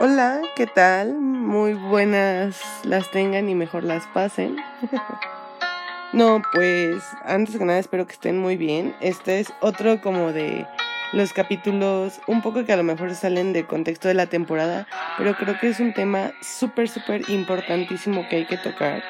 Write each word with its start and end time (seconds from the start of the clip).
Hola, 0.00 0.42
¿qué 0.54 0.68
tal? 0.68 1.14
Muy 1.14 1.74
buenas 1.74 2.62
las 2.84 3.10
tengan 3.10 3.48
y 3.48 3.56
mejor 3.56 3.82
las 3.82 4.06
pasen. 4.06 4.56
no, 6.12 6.40
pues 6.52 7.02
antes 7.24 7.56
que 7.56 7.64
nada 7.64 7.80
espero 7.80 8.06
que 8.06 8.12
estén 8.12 8.38
muy 8.38 8.56
bien. 8.56 8.94
Este 9.00 9.40
es 9.40 9.52
otro 9.60 10.00
como 10.00 10.32
de 10.32 10.68
los 11.12 11.32
capítulos 11.32 12.20
un 12.28 12.42
poco 12.42 12.64
que 12.64 12.72
a 12.72 12.76
lo 12.76 12.84
mejor 12.84 13.12
salen 13.16 13.52
del 13.52 13.66
contexto 13.66 14.06
de 14.06 14.14
la 14.14 14.26
temporada, 14.26 14.86
pero 15.16 15.34
creo 15.34 15.58
que 15.58 15.70
es 15.70 15.80
un 15.80 15.92
tema 15.92 16.30
súper, 16.42 16.88
súper 16.88 17.28
importantísimo 17.28 18.24
que 18.28 18.36
hay 18.36 18.46
que 18.46 18.56
tocar 18.56 19.02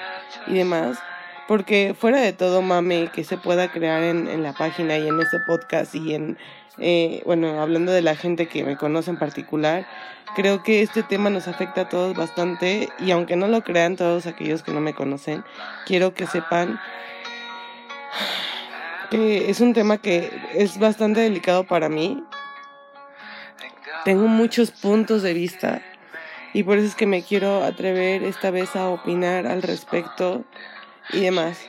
y 0.46 0.54
demás. 0.54 0.96
Porque 1.48 1.96
fuera 1.98 2.20
de 2.20 2.34
todo 2.34 2.60
mame 2.60 3.10
que 3.12 3.24
se 3.24 3.38
pueda 3.38 3.72
crear 3.72 4.02
en, 4.02 4.28
en 4.28 4.42
la 4.42 4.52
página 4.52 4.98
y 4.98 5.08
en 5.08 5.18
este 5.18 5.38
podcast 5.40 5.94
y 5.94 6.14
en, 6.14 6.38
eh, 6.78 7.22
bueno, 7.24 7.60
hablando 7.60 7.90
de 7.90 8.02
la 8.02 8.14
gente 8.14 8.46
que 8.46 8.62
me 8.62 8.76
conoce 8.76 9.10
en 9.10 9.18
particular, 9.18 9.86
creo 10.36 10.62
que 10.62 10.82
este 10.82 11.02
tema 11.02 11.30
nos 11.30 11.48
afecta 11.48 11.82
a 11.82 11.88
todos 11.88 12.14
bastante 12.14 12.90
y 13.00 13.10
aunque 13.12 13.34
no 13.34 13.48
lo 13.48 13.62
crean 13.62 13.96
todos 13.96 14.26
aquellos 14.26 14.62
que 14.62 14.72
no 14.72 14.80
me 14.80 14.94
conocen, 14.94 15.42
quiero 15.86 16.12
que 16.12 16.26
sepan 16.26 16.78
que 19.10 19.50
es 19.50 19.60
un 19.60 19.72
tema 19.72 19.98
que 19.98 20.30
es 20.54 20.78
bastante 20.78 21.20
delicado 21.20 21.64
para 21.64 21.88
mí. 21.88 22.22
Tengo 24.04 24.26
muchos 24.26 24.70
puntos 24.70 25.22
de 25.22 25.32
vista 25.32 25.82
y 26.52 26.62
por 26.62 26.78
eso 26.78 26.88
es 26.88 26.94
que 26.94 27.06
me 27.06 27.22
quiero 27.22 27.64
atrever 27.64 28.22
esta 28.22 28.50
vez 28.50 28.76
a 28.76 28.88
opinar 28.88 29.46
al 29.46 29.62
respecto 29.62 30.44
y 31.10 31.20
demás. 31.20 31.66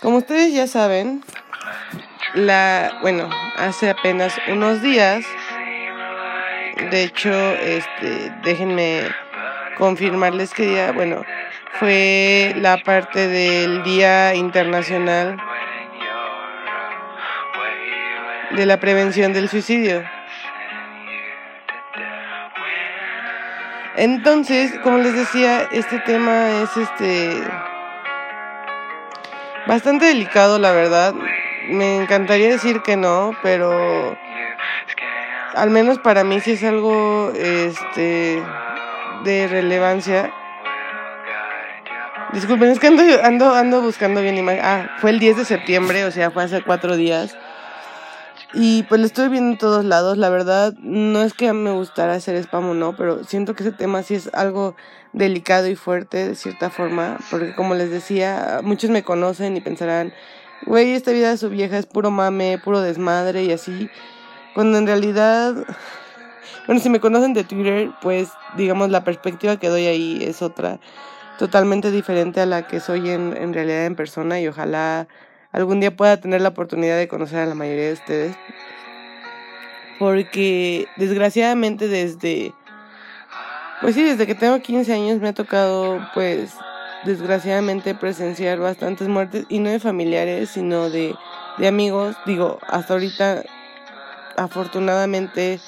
Como 0.00 0.18
ustedes 0.18 0.52
ya 0.52 0.66
saben, 0.66 1.22
la, 2.34 2.98
bueno, 3.00 3.30
hace 3.56 3.90
apenas 3.90 4.36
unos 4.48 4.82
días, 4.82 5.24
de 6.90 7.04
hecho, 7.04 7.32
este, 7.54 8.32
déjenme 8.42 9.02
confirmarles 9.78 10.52
que 10.52 10.66
día, 10.66 10.92
bueno, 10.92 11.24
fue 11.78 12.54
la 12.58 12.78
parte 12.78 13.28
del 13.28 13.82
Día 13.82 14.34
Internacional 14.34 15.36
de 18.50 18.66
la 18.66 18.78
Prevención 18.78 19.32
del 19.32 19.48
Suicidio. 19.48 20.04
Entonces, 23.96 24.72
como 24.82 24.98
les 24.98 25.14
decía, 25.14 25.68
este 25.70 26.00
tema 26.00 26.62
es 26.62 26.76
este 26.76 27.42
bastante 29.66 30.06
delicado, 30.06 30.58
la 30.58 30.72
verdad. 30.72 31.14
Me 31.68 31.96
encantaría 31.96 32.48
decir 32.48 32.82
que 32.82 32.96
no, 32.96 33.32
pero 33.42 34.16
al 35.54 35.70
menos 35.70 35.98
para 36.00 36.24
mí 36.24 36.40
sí 36.40 36.52
es 36.52 36.64
algo 36.64 37.32
este 37.36 38.42
de 39.22 39.48
relevancia. 39.48 40.32
Disculpen, 42.32 42.70
es 42.70 42.80
que 42.80 42.88
ando, 42.88 43.04
ando, 43.22 43.54
ando 43.54 43.80
buscando 43.80 44.20
bien 44.20 44.36
imagen. 44.36 44.60
Ah, 44.64 44.90
fue 44.98 45.10
el 45.10 45.20
10 45.20 45.36
de 45.36 45.44
septiembre, 45.44 46.04
o 46.04 46.10
sea, 46.10 46.32
fue 46.32 46.42
hace 46.42 46.62
cuatro 46.62 46.96
días. 46.96 47.36
Y 48.56 48.84
pues 48.84 49.00
lo 49.00 49.06
estoy 49.06 49.28
viendo 49.28 49.50
en 49.52 49.58
todos 49.58 49.84
lados. 49.84 50.16
La 50.16 50.30
verdad, 50.30 50.74
no 50.80 51.22
es 51.22 51.34
que 51.34 51.52
me 51.52 51.72
gustara 51.72 52.14
hacer 52.14 52.36
spam 52.36 52.70
o 52.70 52.74
no, 52.74 52.96
pero 52.96 53.24
siento 53.24 53.54
que 53.54 53.64
ese 53.64 53.72
tema 53.72 54.04
sí 54.04 54.14
es 54.14 54.30
algo 54.32 54.76
delicado 55.12 55.66
y 55.66 55.74
fuerte 55.74 56.28
de 56.28 56.34
cierta 56.36 56.70
forma. 56.70 57.18
Porque 57.30 57.54
como 57.56 57.74
les 57.74 57.90
decía, 57.90 58.60
muchos 58.62 58.90
me 58.90 59.02
conocen 59.02 59.56
y 59.56 59.60
pensarán, 59.60 60.12
güey, 60.66 60.92
esta 60.92 61.10
vida 61.10 61.30
de 61.30 61.36
su 61.36 61.50
vieja 61.50 61.78
es 61.78 61.86
puro 61.86 62.12
mame, 62.12 62.58
puro 62.62 62.80
desmadre 62.80 63.42
y 63.42 63.50
así. 63.50 63.90
Cuando 64.54 64.78
en 64.78 64.86
realidad, 64.86 65.54
bueno, 66.68 66.80
si 66.80 66.90
me 66.90 67.00
conocen 67.00 67.34
de 67.34 67.42
Twitter, 67.42 67.90
pues 68.02 68.28
digamos 68.56 68.88
la 68.90 69.02
perspectiva 69.02 69.56
que 69.56 69.68
doy 69.68 69.86
ahí 69.86 70.22
es 70.22 70.42
otra, 70.42 70.78
totalmente 71.40 71.90
diferente 71.90 72.40
a 72.40 72.46
la 72.46 72.68
que 72.68 72.78
soy 72.78 73.10
en, 73.10 73.36
en 73.36 73.52
realidad 73.52 73.86
en 73.86 73.96
persona 73.96 74.40
y 74.40 74.46
ojalá 74.46 75.08
algún 75.54 75.78
día 75.78 75.96
pueda 75.96 76.16
tener 76.16 76.40
la 76.40 76.48
oportunidad 76.48 76.98
de 76.98 77.06
conocer 77.06 77.38
a 77.38 77.46
la 77.46 77.54
mayoría 77.54 77.86
de 77.86 77.92
ustedes. 77.92 78.36
Porque 80.00 80.88
desgraciadamente 80.96 81.86
desde, 81.86 82.52
pues 83.80 83.94
sí, 83.94 84.02
desde 84.02 84.26
que 84.26 84.34
tengo 84.34 84.58
15 84.58 84.92
años 84.92 85.20
me 85.20 85.28
ha 85.28 85.32
tocado, 85.32 86.00
pues, 86.12 86.50
desgraciadamente 87.04 87.94
presenciar 87.94 88.58
bastantes 88.58 89.06
muertes, 89.06 89.46
y 89.48 89.60
no 89.60 89.70
de 89.70 89.78
familiares, 89.78 90.50
sino 90.50 90.90
de, 90.90 91.14
de 91.58 91.68
amigos. 91.68 92.16
Digo, 92.26 92.58
hasta 92.66 92.94
ahorita, 92.94 93.44
afortunadamente, 94.36 95.60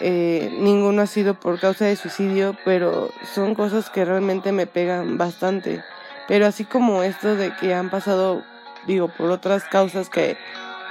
eh, 0.00 0.56
ninguno 0.60 1.02
ha 1.02 1.06
sido 1.06 1.34
por 1.34 1.60
causa 1.60 1.84
de 1.84 1.96
suicidio, 1.96 2.56
pero 2.64 3.10
son 3.34 3.54
cosas 3.54 3.90
que 3.90 4.06
realmente 4.06 4.50
me 4.52 4.66
pegan 4.66 5.18
bastante. 5.18 5.84
Pero 6.26 6.46
así 6.46 6.64
como 6.64 7.02
esto 7.02 7.36
de 7.36 7.54
que 7.56 7.74
han 7.74 7.90
pasado 7.90 8.42
digo, 8.86 9.08
por 9.08 9.30
otras 9.30 9.64
causas 9.64 10.08
que, 10.08 10.36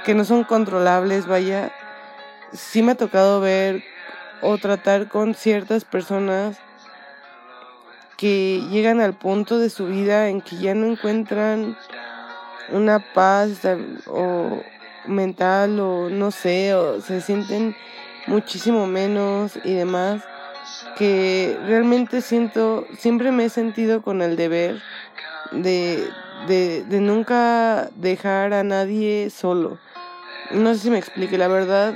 que 0.04 0.14
no 0.14 0.24
son 0.24 0.44
controlables, 0.44 1.26
vaya, 1.26 1.72
sí 2.52 2.82
me 2.82 2.92
ha 2.92 2.96
tocado 2.96 3.40
ver 3.40 3.82
o 4.40 4.58
tratar 4.58 5.08
con 5.08 5.34
ciertas 5.34 5.84
personas 5.84 6.58
que 8.16 8.62
llegan 8.70 9.00
al 9.00 9.14
punto 9.14 9.58
de 9.58 9.70
su 9.70 9.86
vida 9.86 10.28
en 10.28 10.40
que 10.40 10.56
ya 10.56 10.74
no 10.74 10.86
encuentran 10.86 11.76
una 12.70 12.98
paz 12.98 13.60
o 14.06 14.60
mental 15.06 15.80
o 15.80 16.10
no 16.10 16.30
sé, 16.30 16.74
o 16.74 17.00
se 17.00 17.20
sienten 17.20 17.76
muchísimo 18.26 18.86
menos 18.86 19.58
y 19.64 19.74
demás, 19.74 20.22
que 20.96 21.58
realmente 21.66 22.20
siento, 22.20 22.86
siempre 22.98 23.32
me 23.32 23.46
he 23.46 23.48
sentido 23.48 24.02
con 24.02 24.20
el 24.20 24.36
deber 24.36 24.82
de, 25.52 26.08
de, 26.46 26.84
de 26.84 27.00
nunca 27.00 27.90
dejar 27.96 28.52
a 28.52 28.62
nadie 28.62 29.30
solo. 29.30 29.78
No 30.50 30.72
sé 30.74 30.80
si 30.80 30.90
me 30.90 30.98
explique, 30.98 31.36
la 31.36 31.48
verdad 31.48 31.94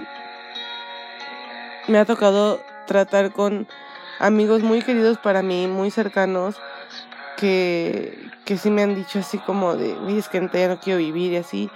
me 1.88 1.98
ha 1.98 2.04
tocado 2.04 2.60
tratar 2.86 3.32
con 3.32 3.66
amigos 4.18 4.62
muy 4.62 4.82
queridos 4.82 5.18
para 5.18 5.42
mí, 5.42 5.66
muy 5.66 5.90
cercanos, 5.90 6.56
que, 7.36 8.16
que 8.44 8.56
sí 8.56 8.70
me 8.70 8.82
han 8.82 8.94
dicho 8.94 9.18
así 9.18 9.38
como 9.38 9.74
de, 9.74 9.96
es 10.16 10.28
que 10.28 10.48
ya 10.52 10.68
no 10.68 10.80
quiero 10.80 10.98
vivir 10.98 11.32
y 11.32 11.36
así. 11.36 11.70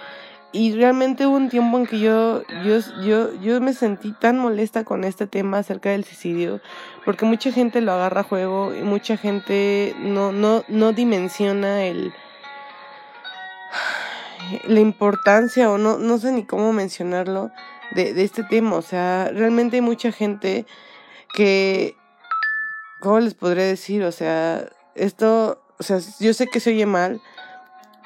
Y 0.53 0.75
realmente 0.75 1.27
hubo 1.27 1.37
un 1.37 1.49
tiempo 1.49 1.77
en 1.77 1.87
que 1.87 1.99
yo, 1.99 2.43
yo, 2.65 2.79
yo, 3.03 3.35
yo 3.41 3.61
me 3.61 3.75
sentí 3.75 4.13
tan 4.13 4.39
molesta 4.39 4.85
con 4.85 5.05
este 5.05 5.27
tema 5.27 5.59
acerca 5.59 5.91
del 5.91 6.05
suicidio, 6.05 6.61
porque 7.05 7.27
mucha 7.27 7.53
gente 7.53 7.81
lo 7.81 7.93
agarra 7.93 8.23
a 8.23 8.25
juego 8.25 8.75
y 8.75 8.83
mucha 8.83 9.17
gente 9.17 9.95
no, 9.99 10.33
no, 10.33 10.65
no 10.69 10.93
dimensiona 10.93 11.85
el, 11.85 12.15
la 14.65 14.81
importancia 14.81 15.71
o 15.71 15.79
no, 15.79 15.99
no 15.99 16.19
sé 16.19 16.33
ni 16.33 16.45
cómo 16.45 16.73
mencionarlo 16.73 17.51
de, 17.93 18.23
este 18.23 18.43
tema. 18.43 18.77
O 18.77 18.83
sea, 18.83 19.31
realmente 19.33 19.77
hay 19.77 19.83
mucha 19.83 20.13
gente 20.13 20.67
que, 21.35 21.97
¿cómo 23.01 23.21
les 23.21 23.35
podré 23.35 23.65
decir? 23.65 24.05
O 24.05 24.13
sea, 24.13 24.69
esto, 24.95 25.63
o 25.79 25.83
sea, 25.83 25.99
yo 26.21 26.35
sé 26.35 26.47
que 26.47 26.61
se 26.61 26.71
oye 26.71 26.87
mal, 26.87 27.21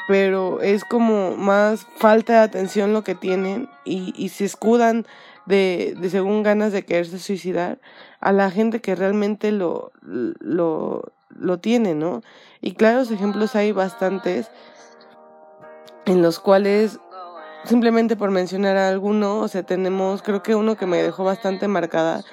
pero 0.09 0.61
es 0.61 0.85
como 0.85 1.37
más 1.37 1.87
falta 1.97 2.35
de 2.35 2.39
atención 2.41 2.93
lo 2.93 3.05
que 3.05 3.15
tienen 3.15 3.69
y, 3.85 4.13
y 4.17 4.31
se 4.31 4.45
escudan 4.45 5.07
de, 5.47 5.95
de 5.99 6.11
según 6.11 6.43
ganas 6.43 6.73
de 6.73 6.85
quererse 6.85 7.19
suicidar 7.19 7.79
a 8.21 8.33
la 8.33 8.51
gente 8.51 8.81
que 8.81 8.95
realmente 8.95 9.53
lo, 9.53 9.93
lo, 10.03 11.13
lo 11.29 11.59
tiene, 11.59 11.95
¿no? 11.95 12.23
Y 12.61 12.73
claros 12.73 13.11
ejemplos 13.11 13.57
hay 13.57 13.73
bastantes 13.73 14.51
en 16.11 16.23
los 16.23 16.41
cuales 16.41 16.99
simplemente 17.65 18.17
por 18.17 18.33
mencionar 18.33 18.77
a 18.77 18.89
alguno, 18.89 19.39
o 19.39 19.49
sea, 19.49 19.63
tenemos, 19.63 20.23
creo 20.23 20.43
que 20.43 20.57
uno 20.57 20.77
que 20.77 20.87
me 20.87 21.01
dejó 21.01 21.23
bastante 21.23 21.69
marcada 21.69 22.25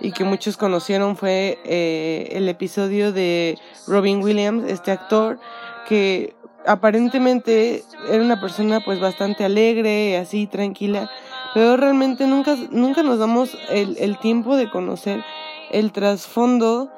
y 0.00 0.12
que 0.12 0.24
muchos 0.24 0.56
conocieron 0.56 1.16
fue 1.16 1.58
eh, 1.64 2.28
el 2.32 2.48
episodio 2.48 3.12
de 3.12 3.58
Robin 3.86 4.22
Williams, 4.22 4.64
este 4.70 4.90
actor 4.90 5.38
que 5.86 6.34
aparentemente 6.66 7.84
era 8.08 8.22
una 8.22 8.40
persona 8.40 8.80
pues 8.80 9.00
bastante 9.00 9.44
alegre, 9.44 10.16
así 10.16 10.46
tranquila, 10.46 11.10
pero 11.52 11.76
realmente 11.76 12.26
nunca, 12.26 12.56
nunca 12.70 13.02
nos 13.02 13.18
damos 13.18 13.56
el, 13.68 13.98
el 13.98 14.18
tiempo 14.18 14.56
de 14.56 14.70
conocer 14.70 15.22
el 15.70 15.92
trasfondo 15.92 16.90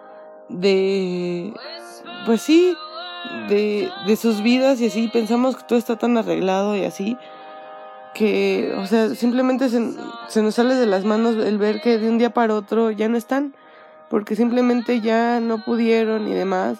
de, 0.48 1.52
pues 2.26 2.42
sí, 2.42 2.76
de, 3.48 3.90
de 4.06 4.16
sus 4.16 4.42
vidas 4.42 4.80
y 4.80 4.86
así 4.86 5.08
pensamos 5.08 5.56
que 5.56 5.64
todo 5.64 5.78
está 5.78 5.96
tan 5.96 6.16
arreglado 6.16 6.76
y 6.76 6.84
así 6.84 7.16
que, 8.14 8.74
o 8.76 8.86
sea, 8.86 9.14
simplemente 9.14 9.68
se, 9.68 9.92
se, 10.28 10.42
nos 10.42 10.54
sale 10.56 10.74
de 10.74 10.86
las 10.86 11.04
manos 11.04 11.36
el 11.36 11.58
ver 11.58 11.80
que 11.80 11.98
de 11.98 12.08
un 12.08 12.18
día 12.18 12.30
para 12.30 12.54
otro 12.54 12.90
ya 12.90 13.08
no 13.08 13.16
están, 13.16 13.54
porque 14.10 14.34
simplemente 14.34 15.00
ya 15.00 15.40
no 15.40 15.64
pudieron 15.64 16.26
y 16.26 16.34
demás. 16.34 16.78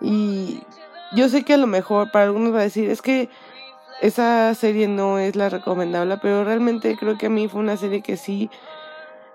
Y 0.00 0.62
yo 1.14 1.28
sé 1.28 1.44
que 1.44 1.54
a 1.54 1.58
lo 1.58 1.66
mejor 1.66 2.10
para 2.10 2.26
algunos 2.26 2.54
va 2.54 2.60
a 2.60 2.64
decir, 2.64 2.90
es 2.90 3.00
que 3.00 3.30
esa 4.02 4.54
serie 4.54 4.88
no 4.88 5.18
es 5.18 5.36
la 5.36 5.48
recomendable, 5.48 6.18
pero 6.20 6.44
realmente 6.44 6.96
creo 6.98 7.16
que 7.16 7.26
a 7.26 7.30
mí 7.30 7.48
fue 7.48 7.60
una 7.60 7.76
serie 7.76 8.02
que 8.02 8.16
sí 8.16 8.50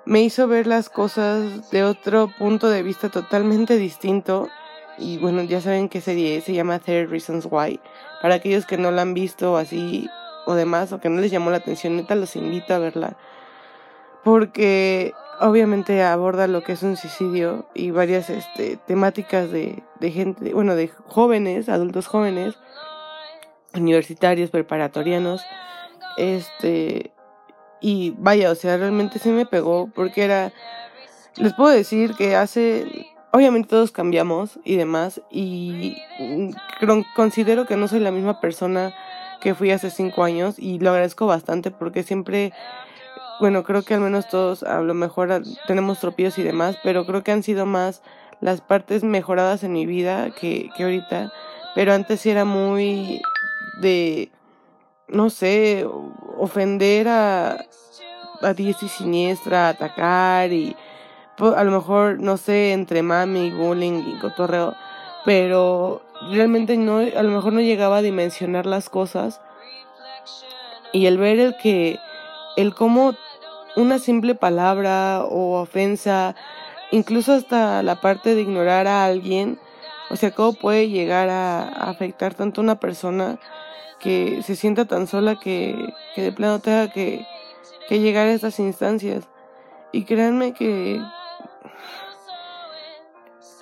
me 0.06 0.22
hizo 0.22 0.48
ver 0.48 0.68
las 0.68 0.90
cosas 0.90 1.72
de 1.72 1.84
otro 1.84 2.28
punto 2.38 2.70
de 2.70 2.84
vista 2.84 3.10
totalmente 3.10 3.78
distinto. 3.78 4.50
Y 5.02 5.18
bueno, 5.18 5.44
ya 5.44 5.60
saben 5.62 5.90
qué 5.90 6.00
serie 6.00 6.40
se 6.42 6.54
llama 6.54 6.80
Third 6.80 7.10
Reasons 7.10 7.48
Why. 7.50 7.80
Para 8.22 8.36
aquellos 8.36 8.66
que 8.66 8.78
no 8.78 8.92
la 8.92 9.02
han 9.02 9.14
visto 9.14 9.58
así 9.58 10.08
o 10.46 10.54
demás, 10.54 10.92
o 10.92 11.00
que 11.00 11.10
no 11.10 11.20
les 11.20 11.32
llamó 11.32 11.50
la 11.50 11.58
atención, 11.58 11.96
neta 11.96 12.16
los 12.16 12.36
invito 12.36 12.74
a 12.74 12.80
verla. 12.80 13.18
Porque 14.24 15.14
obviamente 15.40 16.04
aborda 16.04 16.48
lo 16.48 16.64
que 16.64 16.74
es 16.74 16.84
un 16.84 16.96
suicidio 16.98 17.66
y 17.74 17.92
varias 17.92 18.30
este, 18.30 18.78
temáticas 18.78 19.52
de, 19.52 19.84
de 20.00 20.12
gente, 20.12 20.54
bueno, 20.54 20.76
de 20.76 20.88
jóvenes, 20.88 21.68
adultos 21.68 22.08
jóvenes, 22.08 22.56
universitarios, 23.74 24.52
preparatorianos, 24.52 25.42
este, 26.18 27.12
y 27.80 28.14
vaya, 28.18 28.52
o 28.52 28.56
sea, 28.56 28.78
realmente 28.78 29.20
se 29.20 29.32
me 29.32 29.46
pegó 29.46 29.90
porque 29.94 30.24
era, 30.24 30.54
les 31.38 31.54
puedo 31.54 31.72
decir 31.72 32.14
que 32.16 32.36
hace, 32.36 33.08
obviamente 33.32 33.70
todos 33.70 33.92
cambiamos 33.92 34.60
y 34.64 34.76
demás, 34.76 35.22
y 35.30 35.98
considero 37.16 37.66
que 37.66 37.78
no 37.78 37.88
soy 37.88 38.00
la 38.00 38.12
misma 38.12 38.40
persona 38.40 38.94
que 39.40 39.56
fui 39.56 39.72
hace 39.72 39.90
cinco 39.90 40.24
años 40.24 40.60
y 40.60 40.80
lo 40.80 40.92
agradezco 40.92 41.26
bastante 41.26 41.72
porque 41.72 42.04
siempre 42.04 42.54
bueno, 43.42 43.64
creo 43.64 43.82
que 43.82 43.96
al 43.96 44.02
menos 44.02 44.30
todos 44.30 44.62
a 44.62 44.82
lo 44.82 44.94
mejor 44.94 45.42
tenemos 45.66 46.00
tropillos 46.00 46.38
y 46.38 46.44
demás, 46.44 46.78
pero 46.84 47.08
creo 47.08 47.24
que 47.24 47.32
han 47.32 47.42
sido 47.42 47.66
más 47.66 48.04
las 48.40 48.62
partes 48.62 49.04
mejoradas 49.04 49.64
en 49.64 49.74
mi 49.74 49.88
vida 49.88 50.30
que, 50.30 50.70
que 50.78 50.84
ahorita. 50.84 51.34
Pero 51.74 51.92
antes 51.92 52.24
era 52.28 52.46
muy 52.46 53.20
de, 53.82 54.32
no 55.08 55.32
sé, 55.32 55.88
ofender 56.38 57.08
a, 57.08 57.66
a 58.42 58.54
diestra 58.54 58.86
y 58.86 58.90
siniestra, 58.90 59.70
atacar 59.70 60.52
y 60.52 60.76
a 61.38 61.64
lo 61.64 61.72
mejor, 61.72 62.20
no 62.20 62.38
sé, 62.38 62.74
entre 62.74 63.02
mami, 63.02 63.52
bullying 63.52 64.04
y 64.08 64.20
cotorreo, 64.20 64.76
pero 65.26 66.02
realmente 66.30 66.78
no, 66.78 66.98
a 66.98 67.24
lo 67.24 67.32
mejor 67.32 67.54
no 67.54 67.62
llegaba 67.62 67.98
a 67.98 68.02
dimensionar 68.02 68.66
las 68.66 68.90
cosas. 68.90 69.42
Y 70.94 71.06
el 71.06 71.18
ver 71.18 71.40
el 71.40 71.56
que, 71.58 72.00
el 72.58 72.76
cómo 72.76 73.16
una 73.76 74.00
simple 74.00 74.36
palabra 74.36 75.24
o 75.24 75.60
ofensa, 75.62 76.36
incluso 76.92 77.34
hasta 77.34 77.82
la 77.84 78.02
parte 78.02 78.36
de 78.36 78.42
ignorar 78.42 78.88
a 78.88 79.06
alguien, 79.06 79.60
o 80.10 80.16
sea, 80.18 80.32
cómo 80.32 80.54
puede 80.54 80.90
llegar 80.90 81.30
a, 81.30 81.68
afectar 81.70 82.34
tanto 82.34 82.62
a 82.62 82.64
una 82.66 82.80
persona 82.80 83.40
que 84.00 84.42
se 84.44 84.56
sienta 84.56 84.86
tan 84.86 85.08
sola 85.08 85.40
que, 85.40 85.94
que 86.16 86.22
de 86.22 86.32
plano 86.32 86.60
tenga 86.60 86.92
que, 86.92 87.26
que 87.88 88.00
llegar 88.00 88.28
a 88.28 88.34
estas 88.34 88.60
instancias. 88.60 89.28
Y 89.94 90.04
créanme 90.04 90.54
que 90.54 91.02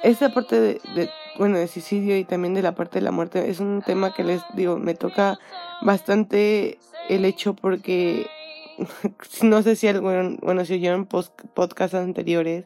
esta 0.03 0.33
parte 0.33 0.59
de, 0.59 1.09
bueno, 1.37 1.57
de 1.57 1.67
suicidio 1.67 2.17
y 2.17 2.23
también 2.23 2.53
de 2.53 2.61
la 2.61 2.75
parte 2.75 2.99
de 2.99 3.05
la 3.05 3.11
muerte 3.11 3.49
es 3.49 3.59
un 3.59 3.81
tema 3.85 4.13
que 4.13 4.23
les 4.23 4.41
digo, 4.55 4.77
me 4.77 4.93
toca 4.93 5.39
bastante 5.81 6.79
el 7.09 7.25
hecho 7.25 7.53
porque 7.53 8.27
no 9.41 9.61
sé 9.61 9.75
si 9.75 9.87
algún, 9.87 10.39
bueno, 10.41 10.65
si 10.65 10.73
oyeron 10.73 11.05
podcasts 11.05 11.95
anteriores, 11.95 12.65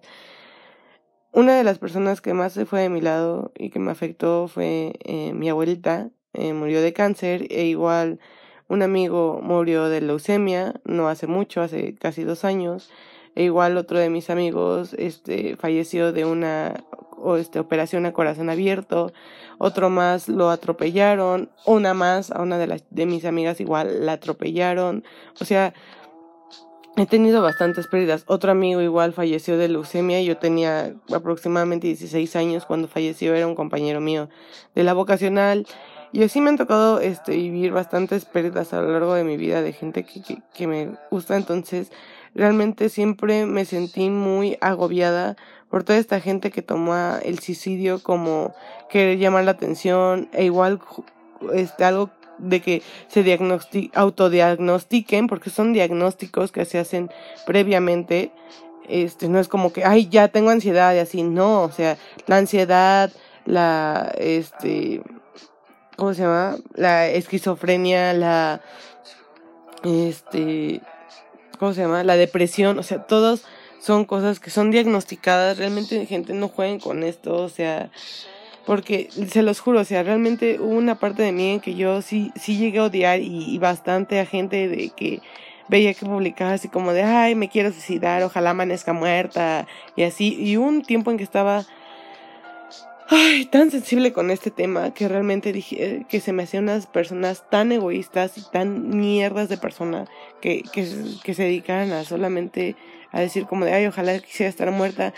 una 1.31 1.56
de 1.57 1.63
las 1.63 1.80
personas 1.80 2.21
que 2.21 2.33
más 2.33 2.53
se 2.53 2.65
fue 2.65 2.81
de 2.81 2.89
mi 2.89 3.01
lado 3.01 3.51
y 3.57 3.71
que 3.71 3.79
me 3.79 3.91
afectó 3.91 4.47
fue 4.47 4.94
eh, 5.03 5.33
mi 5.33 5.50
abuelita, 5.50 6.12
eh, 6.33 6.53
murió 6.53 6.81
de 6.81 6.94
cáncer, 6.94 7.47
e 7.50 7.65
igual 7.65 8.19
un 8.68 8.83
amigo 8.83 9.39
murió 9.41 9.89
de 9.89 10.01
leucemia, 10.01 10.75
no 10.86 11.07
hace 11.07 11.25
mucho, 11.25 11.62
hace 11.62 11.95
casi 11.95 12.24
dos 12.24 12.45
años, 12.45 12.91
e 13.36 13.44
igual 13.44 13.77
otro 13.77 13.97
de 13.97 14.09
mis 14.09 14.29
amigos 14.29 14.94
este, 15.00 15.57
falleció 15.57 16.13
de 16.13 16.25
una 16.25 16.83
o 17.23 17.37
este, 17.37 17.59
operación 17.59 18.05
a 18.05 18.13
corazón 18.13 18.49
abierto, 18.49 19.13
otro 19.57 19.89
más 19.89 20.27
lo 20.27 20.49
atropellaron, 20.49 21.49
una 21.65 21.93
más, 21.93 22.31
a 22.31 22.41
una 22.41 22.57
de, 22.57 22.67
las, 22.67 22.85
de 22.89 23.05
mis 23.05 23.25
amigas 23.25 23.59
igual 23.59 24.05
la 24.05 24.13
atropellaron, 24.13 25.03
o 25.39 25.45
sea, 25.45 25.73
He 26.95 27.07
tenido 27.07 27.41
bastantes 27.41 27.87
pérdidas. 27.87 28.23
Otro 28.27 28.51
amigo 28.51 28.79
igual 28.79 29.13
falleció 29.13 29.57
de 29.57 29.67
leucemia. 29.67 30.21
Yo 30.21 30.37
tenía 30.37 30.93
aproximadamente 31.11 31.87
16 31.87 32.35
años 32.35 32.65
cuando 32.65 32.87
falleció. 32.87 33.33
Era 33.33 33.47
un 33.47 33.55
compañero 33.55 33.99
mío 33.99 34.29
de 34.75 34.83
la 34.83 34.93
vocacional. 34.93 35.65
Y 36.11 36.21
así 36.21 36.39
me 36.39 36.49
han 36.49 36.57
tocado 36.57 36.99
este, 36.99 37.31
vivir 37.31 37.71
bastantes 37.71 38.25
pérdidas 38.25 38.73
a 38.73 38.81
lo 38.81 38.91
largo 38.91 39.15
de 39.15 39.23
mi 39.23 39.37
vida 39.37 39.63
de 39.63 39.73
gente 39.73 40.03
que, 40.03 40.21
que, 40.21 40.37
que 40.53 40.67
me 40.67 40.91
gusta. 41.09 41.35
Entonces, 41.35 41.91
realmente 42.35 42.89
siempre 42.89 43.47
me 43.47 43.65
sentí 43.65 44.11
muy 44.11 44.59
agobiada 44.61 45.35
por 45.73 45.83
toda 45.83 45.97
esta 45.97 46.19
gente 46.19 46.51
que 46.51 46.61
toma 46.61 47.19
el 47.23 47.39
suicidio 47.39 47.97
como 48.03 48.53
querer 48.91 49.17
llamar 49.17 49.45
la 49.45 49.51
atención 49.53 50.29
e 50.31 50.45
igual 50.45 50.79
este 51.51 51.83
algo 51.83 52.11
de 52.37 52.61
que 52.61 52.83
se 53.07 53.89
autodiagnostiquen, 53.95 55.25
porque 55.25 55.49
son 55.49 55.73
diagnósticos 55.73 56.51
que 56.51 56.65
se 56.65 56.77
hacen 56.77 57.09
previamente. 57.47 58.31
Este, 58.87 59.27
no 59.29 59.39
es 59.39 59.47
como 59.47 59.73
que, 59.73 59.83
ay, 59.83 60.09
ya 60.09 60.27
tengo 60.27 60.51
ansiedad 60.51 60.93
y 60.93 60.99
así, 60.99 61.23
no, 61.23 61.63
o 61.63 61.71
sea, 61.71 61.97
la 62.27 62.37
ansiedad, 62.37 63.11
la, 63.45 64.13
este, 64.19 65.01
¿cómo 65.97 66.13
se 66.13 66.21
llama? 66.21 66.57
La 66.75 67.07
esquizofrenia, 67.07 68.13
la, 68.13 68.61
este, 69.83 70.81
¿cómo 71.57 71.73
se 71.73 71.81
llama? 71.81 72.03
La 72.03 72.15
depresión, 72.15 72.77
o 72.77 72.83
sea, 72.83 73.07
todos 73.07 73.47
son 73.83 74.06
cosas 74.06 74.39
que 74.39 74.50
son 74.50 74.71
diagnosticadas, 74.71 75.57
realmente 75.57 76.06
gente 76.06 76.33
no 76.33 76.47
jueguen 76.47 76.80
con 76.80 77.03
esto, 77.03 77.35
o 77.35 77.50
sea, 77.50 77.91
porque 78.65 79.09
se 79.30 79.41
los 79.41 79.59
juro, 79.59 79.81
o 79.81 79.83
sea, 79.83 80.03
realmente 80.03 80.57
hubo 80.62 80.75
una 80.75 80.95
parte 80.95 81.21
de 81.21 81.33
mí 81.33 81.51
en 81.51 81.59
que 81.59 81.75
yo 81.75 82.01
sí, 82.01 82.31
sí 82.38 82.57
llegué 82.57 82.80
a 82.80 82.85
odiar 82.85 83.19
y, 83.19 83.57
bastante 83.57 84.21
a 84.21 84.25
gente 84.25 84.69
de 84.69 84.89
que 84.95 85.19
veía 85.68 85.94
que 85.94 86.06
publicaba 86.06 86.53
así 86.53 86.69
como 86.69 86.94
de, 86.94 87.03
ay, 87.03 87.35
me 87.35 87.50
quiero 87.50 87.74
suicidar, 87.74 88.24
ojalá 88.24 88.51
amanezca 88.51 88.94
muerta 88.94 89.68
y 89.97 90.03
así. 90.03 90.38
Y 90.39 90.56
un 90.56 90.83
tiempo 90.83 91.12
en 91.12 91.18
que 91.18 91.24
estaba 91.25 91.65
ay, 93.09 93.44
tan 93.47 93.69
sensible 93.69 94.13
con 94.13 94.31
este 94.31 94.50
tema 94.50 94.94
que 94.94 95.09
realmente 95.09 95.51
dije 95.51 96.06
que 96.07 96.21
se 96.21 96.31
me 96.31 96.44
hacían 96.44 96.63
unas 96.63 96.88
personas 96.88 97.44
tan 97.50 97.74
egoístas 97.74 98.38
y 98.38 98.50
tan 98.50 98.97
mierdas 98.97 99.50
de 99.50 99.57
persona 99.57 100.06
que, 100.39 100.63
que, 100.71 100.88
que 101.21 101.33
se 101.33 101.44
dedicaran 101.44 101.91
a 101.91 102.06
solamente 102.06 102.77
a 103.13 103.21
decir 103.21 103.45
como 103.45 103.63
de, 103.63 103.71
ay, 103.71 103.86
ojalá 103.86 104.20
quisiera 104.20 104.50
estar 104.50 104.70
muerta 104.72 105.13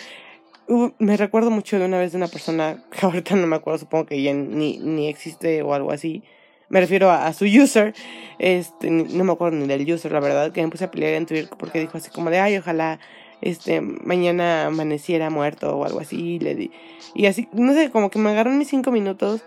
me 0.98 1.18
recuerdo 1.18 1.52
mucho 1.52 1.78
de 1.78 1.86
una 1.86 2.00
vez 2.00 2.12
de 2.12 2.18
una 2.18 2.28
persona 2.28 2.84
que 2.92 3.00
ahorita 3.06 3.36
no 3.36 3.48
me 3.48 3.56
acuerdo, 3.56 3.80
supongo 3.80 4.06
que 4.06 4.22
ya 4.22 4.34
ni, 4.34 4.78
ni 4.80 5.08
existe 5.08 5.62
o 5.62 5.74
algo 5.74 5.92
así. 5.92 6.24
Me 6.68 6.80
refiero 6.80 7.12
a, 7.12 7.32
su 7.32 7.46
user, 7.46 7.94
este, 8.40 8.90
no 8.90 9.24
me 9.24 9.32
acuerdo 9.32 9.56
ni 9.58 9.68
del 9.68 9.90
user, 9.90 10.12
la 10.12 10.20
verdad, 10.20 10.52
que 10.52 10.64
me 10.64 10.70
puse 10.70 10.86
a 10.86 10.92
pelear 10.92 11.14
en 11.14 11.28
Twitter 11.28 11.48
porque 11.60 11.80
dijo 11.80 11.98
así 11.98 12.10
como 12.10 12.32
de, 12.32 12.40
ay, 12.40 12.58
ojalá, 12.58 13.00
este, 13.42 13.82
mañana 13.82 14.66
amaneciera 14.66 15.30
muerto 15.30 15.78
o 15.78 15.86
algo 15.86 16.00
así, 16.00 16.18
y 16.18 16.40
le 16.40 16.56
di, 16.56 16.72
y 17.14 17.28
así, 17.28 17.48
no 17.54 17.74
sé, 17.74 17.92
como 17.92 18.10
que 18.10 18.18
me 18.18 18.32
agarró 18.32 18.50
mis 18.50 18.68
cinco 18.68 18.90
minutos, 18.90 19.44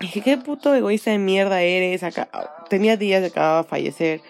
dije, 0.00 0.20
qué 0.20 0.36
puto 0.36 0.74
egoísta 0.74 1.12
de 1.12 1.18
mierda 1.18 1.62
eres, 1.62 2.02
tenía 2.68 2.96
días 2.96 3.20
de 3.20 3.28
acababa 3.28 3.62
de 3.62 3.68
fallecer, 3.68 4.20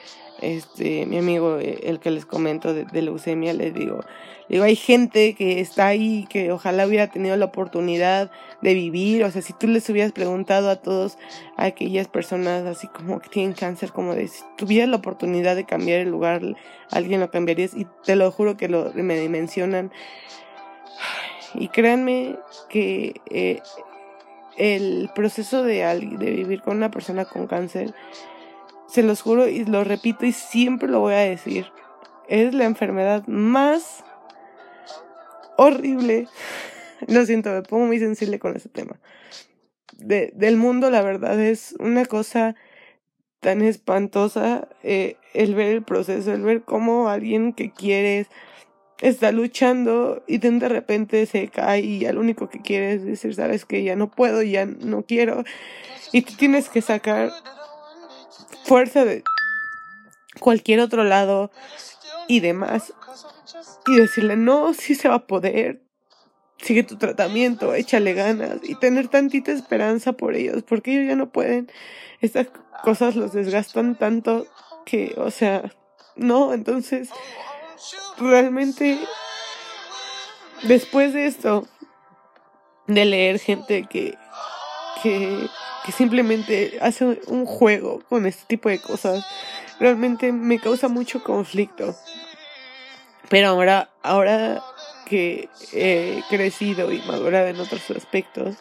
este, 0.41 1.07
mi 1.07 1.19
amigo, 1.19 1.59
eh, 1.59 1.81
el 1.85 2.01
que 2.01 2.11
les 2.11 2.27
comento 2.27 2.75
de, 2.75 3.03
leucemia, 3.03 3.53
le 3.53 3.71
digo, 3.71 4.01
digo, 4.49 4.65
hay 4.65 4.77
gente 4.77 5.35
que 5.35 5.61
está 5.61 5.87
ahí 5.87 6.27
que 6.29 6.53
ojalá 6.53 6.87
hubiera 6.87 7.09
tenido 7.09 7.37
la 7.37 7.47
oportunidad 7.47 8.31
de 8.63 8.75
vivir, 8.75 9.25
o 9.25 9.31
sea, 9.31 9.43
si 9.43 9.53
tú 9.53 9.67
les 9.67 9.89
hubieras 9.89 10.13
preguntado 10.13 10.71
a 10.71 10.77
todos 10.77 11.19
a 11.57 11.67
aquellas 11.67 12.09
personas 12.09 12.65
así 12.67 12.89
como 12.89 13.21
que 13.21 13.29
tienen 13.29 13.53
cáncer, 13.53 13.93
como 13.93 14.15
de 14.15 14.29
si 14.29 14.43
tuvieras 14.57 14.89
la 14.89 14.97
oportunidad 14.97 15.57
de 15.57 15.65
cambiar 15.65 16.01
el 16.01 16.11
lugar, 16.11 16.43
alguien 16.91 17.21
lo 17.21 17.31
cambiarías 17.31 17.75
y 17.75 17.87
te 18.05 18.17
lo 18.17 18.31
juro 18.31 18.57
que 18.57 18.69
lo 18.69 18.93
me 18.95 19.19
dimensionan. 19.19 19.93
Y 21.55 21.69
créanme 21.69 22.37
que 22.69 23.21
eh, 23.29 23.61
el 24.57 25.11
proceso 25.15 25.63
de, 25.65 25.83
de 26.19 26.31
vivir 26.31 26.63
con 26.63 26.77
una 26.77 26.91
persona 26.91 27.25
con 27.25 27.47
cáncer 27.47 27.93
se 28.91 29.03
los 29.03 29.23
juro 29.23 29.49
y 29.49 29.65
lo 29.65 29.85
repito 29.85 30.27
y 30.27 30.33
siempre 30.33 30.89
lo 30.89 31.01
voy 31.01 31.15
a 31.15 31.19
decir, 31.19 31.67
es 32.29 32.55
la 32.55 32.65
enfermedad 32.65 33.27
más 33.27 34.05
horrible. 35.57 36.29
Lo 37.07 37.25
siento, 37.25 37.51
me 37.51 37.63
pongo 37.63 37.87
muy 37.87 37.99
sensible 37.99 38.39
con 38.39 38.55
ese 38.57 38.69
tema. 38.69 39.01
De, 39.97 40.33
del 40.35 40.57
mundo, 40.57 40.91
la 40.91 41.03
verdad, 41.03 41.41
es 41.41 41.75
una 41.79 42.05
cosa 42.05 42.57
tan 43.41 43.63
espantosa 43.63 44.69
eh, 44.83 45.17
el 45.33 45.55
ver 45.55 45.69
el 45.69 45.83
proceso, 45.83 46.33
el 46.33 46.43
ver 46.43 46.63
cómo 46.63 47.09
alguien 47.09 47.55
que 47.55 47.73
quieres 47.73 48.27
está 49.01 49.33
luchando 49.33 50.23
y 50.27 50.39
de 50.39 50.69
repente 50.69 51.25
se 51.25 51.49
cae 51.49 51.81
y 51.81 52.01
ya 52.01 52.13
lo 52.13 52.21
único 52.21 52.51
que 52.51 52.61
quieres 52.61 53.01
es 53.01 53.07
decir, 53.07 53.35
sabes 53.35 53.65
que 53.65 53.83
ya 53.83 53.97
no 53.97 54.11
puedo, 54.11 54.43
ya 54.43 54.67
no 54.67 55.03
quiero. 55.05 55.45
Y 56.13 56.23
tú 56.23 56.35
tienes 56.37 56.69
que 56.69 56.83
sacar 56.83 57.31
fuerza 58.71 59.05
de 59.05 59.25
cualquier 60.39 60.79
otro 60.79 61.03
lado 61.03 61.51
y 62.29 62.39
demás. 62.39 62.95
Y 63.89 63.97
decirle, 63.97 64.37
no, 64.37 64.75
sí 64.75 64.95
se 64.95 65.09
va 65.09 65.17
a 65.17 65.27
poder, 65.27 65.83
sigue 66.59 66.85
tu 66.85 66.97
tratamiento, 66.97 67.75
échale 67.75 68.13
ganas 68.15 68.59
y 68.63 68.77
tener 68.77 69.09
tantita 69.09 69.51
esperanza 69.51 70.13
por 70.13 70.37
ellos, 70.37 70.63
porque 70.63 70.93
ellos 70.93 71.09
ya 71.09 71.17
no 71.17 71.31
pueden. 71.31 71.69
Estas 72.21 72.47
cosas 72.85 73.17
los 73.17 73.33
desgastan 73.33 73.97
tanto 73.97 74.47
que, 74.87 75.15
o 75.17 75.33
sea, 75.33 75.75
no, 76.15 76.55
entonces, 76.55 77.09
realmente, 78.19 79.01
después 80.63 81.13
de 81.13 81.27
esto, 81.27 81.67
de 82.87 83.05
leer 83.05 83.41
gente 83.41 83.89
que, 83.91 84.17
que, 85.03 85.49
que 85.85 85.93
simplemente 85.93 86.79
hace 86.81 87.21
un 87.27 87.47
juego 87.47 88.03
con 88.09 88.27
este 88.27 88.45
tipo 88.47 88.69
de 88.69 88.81
cosas, 88.81 89.25
realmente 89.79 90.33
me 90.33 90.59
causa 90.59 90.89
mucho 90.89 91.23
conflicto. 91.23 91.97
Pero 93.29 93.49
ahora, 93.49 93.91
ahora 94.03 94.63
que 95.07 95.49
he 95.73 96.23
crecido 96.29 96.93
y 96.93 97.01
madurado 97.03 97.49
en 97.49 97.61
otros 97.61 97.91
aspectos, 97.91 98.57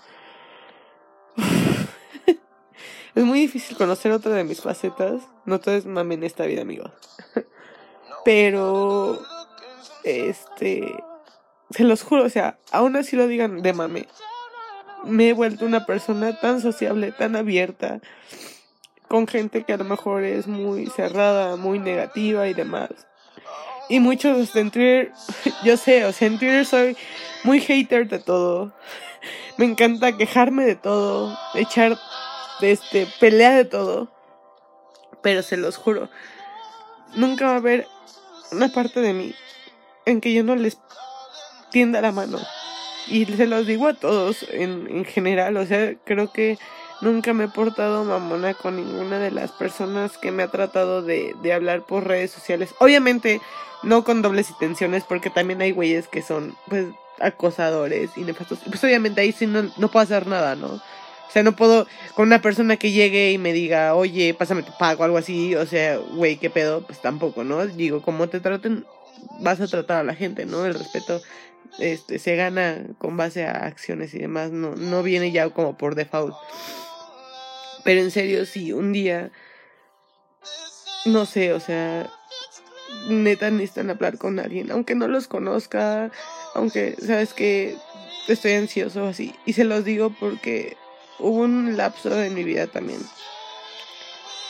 es 3.15 3.23
muy 3.23 3.39
difícil 3.39 3.77
conocer 3.77 4.11
otra 4.11 4.31
de 4.33 4.43
mis 4.43 4.61
facetas. 4.61 5.21
No 5.45 5.59
todo 5.59 5.75
es 5.75 5.85
en 5.85 6.23
esta 6.23 6.45
vida, 6.45 6.61
amigos. 6.61 6.91
Pero, 8.25 9.21
este, 10.03 10.93
se 11.71 11.83
los 11.83 12.03
juro, 12.03 12.23
o 12.23 12.29
sea, 12.29 12.57
aún 12.71 12.95
así 12.95 13.15
lo 13.15 13.27
digan 13.27 13.61
de 13.61 13.73
mame. 13.73 14.07
Me 15.05 15.29
he 15.29 15.33
vuelto 15.33 15.65
una 15.65 15.85
persona 15.85 16.39
tan 16.39 16.61
sociable, 16.61 17.11
tan 17.11 17.35
abierta, 17.35 18.01
con 19.07 19.27
gente 19.27 19.63
que 19.63 19.73
a 19.73 19.77
lo 19.77 19.83
mejor 19.83 20.23
es 20.23 20.47
muy 20.47 20.87
cerrada, 20.87 21.55
muy 21.55 21.79
negativa 21.79 22.47
y 22.47 22.53
demás. 22.53 22.89
Y 23.89 23.99
muchos 23.99 24.55
en 24.55 24.69
Twitter, 24.69 25.11
yo 25.63 25.75
sé, 25.77 26.05
o 26.05 26.11
sea, 26.11 26.27
en 26.27 26.37
Twitter 26.37 26.65
soy 26.65 26.95
muy 27.43 27.59
hater 27.59 28.07
de 28.07 28.19
todo. 28.19 28.73
Me 29.57 29.65
encanta 29.65 30.15
quejarme 30.15 30.63
de 30.63 30.75
todo, 30.75 31.37
echar, 31.55 31.97
este, 32.61 33.07
pelea 33.19 33.51
de 33.51 33.65
todo. 33.65 34.11
Pero 35.21 35.43
se 35.43 35.57
los 35.57 35.75
juro, 35.75 36.09
nunca 37.15 37.47
va 37.47 37.53
a 37.53 37.57
haber 37.57 37.87
una 38.51 38.69
parte 38.69 39.01
de 39.01 39.13
mí 39.13 39.35
en 40.05 40.21
que 40.21 40.33
yo 40.33 40.43
no 40.43 40.55
les 40.55 40.77
tienda 41.71 42.01
la 42.01 42.11
mano. 42.11 42.39
Y 43.07 43.25
se 43.25 43.47
los 43.47 43.65
digo 43.65 43.87
a 43.87 43.93
todos 43.93 44.45
en, 44.51 44.87
en 44.89 45.05
general, 45.05 45.57
o 45.57 45.65
sea, 45.65 45.95
creo 46.03 46.31
que 46.31 46.57
nunca 47.01 47.33
me 47.33 47.45
he 47.45 47.47
portado 47.47 48.03
mamona 48.03 48.53
con 48.53 48.75
ninguna 48.75 49.19
de 49.19 49.31
las 49.31 49.51
personas 49.51 50.17
que 50.17 50.31
me 50.31 50.43
ha 50.43 50.47
tratado 50.49 51.01
de, 51.01 51.35
de 51.41 51.53
hablar 51.53 51.85
por 51.85 52.07
redes 52.07 52.31
sociales. 52.31 52.75
Obviamente, 52.79 53.41
no 53.83 54.03
con 54.03 54.21
dobles 54.21 54.49
intenciones, 54.49 55.03
porque 55.07 55.29
también 55.29 55.61
hay 55.61 55.71
güeyes 55.71 56.07
que 56.07 56.21
son, 56.21 56.55
pues, 56.67 56.85
acosadores 57.19 58.11
y 58.15 58.21
nefastos. 58.21 58.59
Pues 58.65 58.83
obviamente 58.83 59.21
ahí 59.21 59.31
sí 59.31 59.45
no, 59.47 59.63
no 59.77 59.89
puedo 59.89 60.03
hacer 60.03 60.27
nada, 60.27 60.55
¿no? 60.55 60.67
O 60.67 61.31
sea, 61.31 61.43
no 61.43 61.55
puedo 61.55 61.85
con 62.15 62.27
una 62.27 62.41
persona 62.41 62.77
que 62.77 62.91
llegue 62.91 63.31
y 63.31 63.37
me 63.37 63.53
diga, 63.53 63.93
oye, 63.93 64.33
pásame 64.33 64.63
tu 64.63 64.75
pago, 64.77 65.03
algo 65.03 65.17
así. 65.17 65.55
O 65.55 65.65
sea, 65.65 65.97
güey, 65.97 66.37
¿qué 66.37 66.49
pedo? 66.49 66.81
Pues 66.81 67.01
tampoco, 67.01 67.43
¿no? 67.43 67.67
Digo, 67.67 68.01
como 68.01 68.29
te 68.29 68.39
traten, 68.39 68.85
vas 69.39 69.61
a 69.61 69.67
tratar 69.67 69.97
a 69.97 70.03
la 70.03 70.15
gente, 70.15 70.45
¿no? 70.47 70.65
El 70.65 70.73
respeto 70.73 71.21
este, 71.77 72.19
se 72.19 72.35
gana 72.35 72.83
con 72.97 73.17
base 73.17 73.45
a 73.45 73.65
acciones 73.65 74.13
y 74.13 74.19
demás, 74.19 74.51
no, 74.51 74.75
no 74.75 75.03
viene 75.03 75.31
ya 75.31 75.49
como 75.49 75.77
por 75.77 75.95
default. 75.95 76.35
Pero 77.83 78.01
en 78.01 78.11
serio, 78.11 78.45
si 78.45 78.73
un 78.73 78.91
día, 78.91 79.31
no 81.05 81.25
sé, 81.25 81.53
o 81.53 81.59
sea, 81.59 82.09
neta 83.07 83.49
necesitan 83.49 83.89
hablar 83.89 84.17
con 84.17 84.39
alguien, 84.39 84.71
aunque 84.71 84.95
no 84.95 85.07
los 85.07 85.27
conozca, 85.27 86.11
aunque 86.55 86.95
sabes 86.99 87.33
que 87.33 87.77
estoy 88.27 88.53
ansioso 88.53 89.05
así. 89.05 89.35
Y 89.45 89.53
se 89.53 89.63
los 89.63 89.85
digo 89.85 90.13
porque 90.19 90.77
hubo 91.19 91.41
un 91.41 91.77
lapso 91.77 92.21
en 92.21 92.33
mi 92.33 92.43
vida 92.43 92.67
también. 92.67 92.99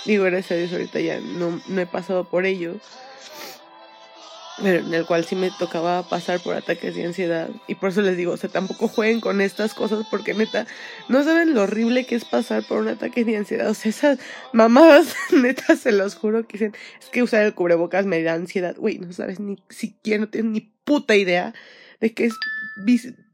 Digo, 0.06 0.24
gracias 0.26 0.52
a 0.52 0.56
Dios 0.56 0.72
ahorita 0.72 1.00
ya 1.00 1.20
no, 1.20 1.62
no 1.68 1.82
he 1.82 1.86
pasado 1.86 2.30
por 2.30 2.46
ello. 2.46 2.76
En 4.64 4.94
el 4.94 5.06
cual 5.06 5.26
sí 5.26 5.36
me 5.36 5.52
tocaba 5.58 6.08
pasar 6.08 6.40
por 6.42 6.56
ataques 6.56 6.96
de 6.96 7.06
ansiedad. 7.06 7.50
Y 7.68 7.76
por 7.76 7.90
eso 7.90 8.02
les 8.02 8.18
digo, 8.18 8.34
o 8.34 8.38
sea, 8.38 8.50
tampoco 8.50 8.88
jueguen 8.88 9.22
con 9.22 9.42
estas 9.42 9.74
cosas 9.74 10.06
porque 10.10 10.34
neta, 10.34 10.68
no 11.08 11.24
saben 11.24 11.54
lo 11.54 11.64
horrible 11.64 12.06
que 12.06 12.16
es 12.16 12.26
pasar 12.26 12.64
por 12.64 12.80
un 12.80 12.90
ataque 12.90 13.24
de 13.24 13.38
ansiedad. 13.38 13.70
O 13.70 13.74
sea, 13.74 13.90
esas 13.90 14.20
mamadas, 14.54 15.16
neta, 15.32 15.76
se 15.76 15.92
los 15.92 16.16
juro 16.16 16.48
que 16.48 16.54
dicen, 16.54 16.76
es 17.02 17.10
que 17.10 17.24
usar 17.24 17.44
el 17.44 17.54
cubrebocas 17.54 18.06
me 18.06 18.22
da 18.22 18.34
ansiedad. 18.34 18.76
Güey, 18.78 19.00
no 19.00 19.14
sabes 19.14 19.40
ni 19.40 19.58
siquiera, 19.70 20.22
no 20.22 20.30
tienes 20.30 20.52
ni 20.52 20.62
puta 20.84 21.16
idea 21.16 21.54
de 22.00 22.14
que 22.14 22.26
es 22.26 22.34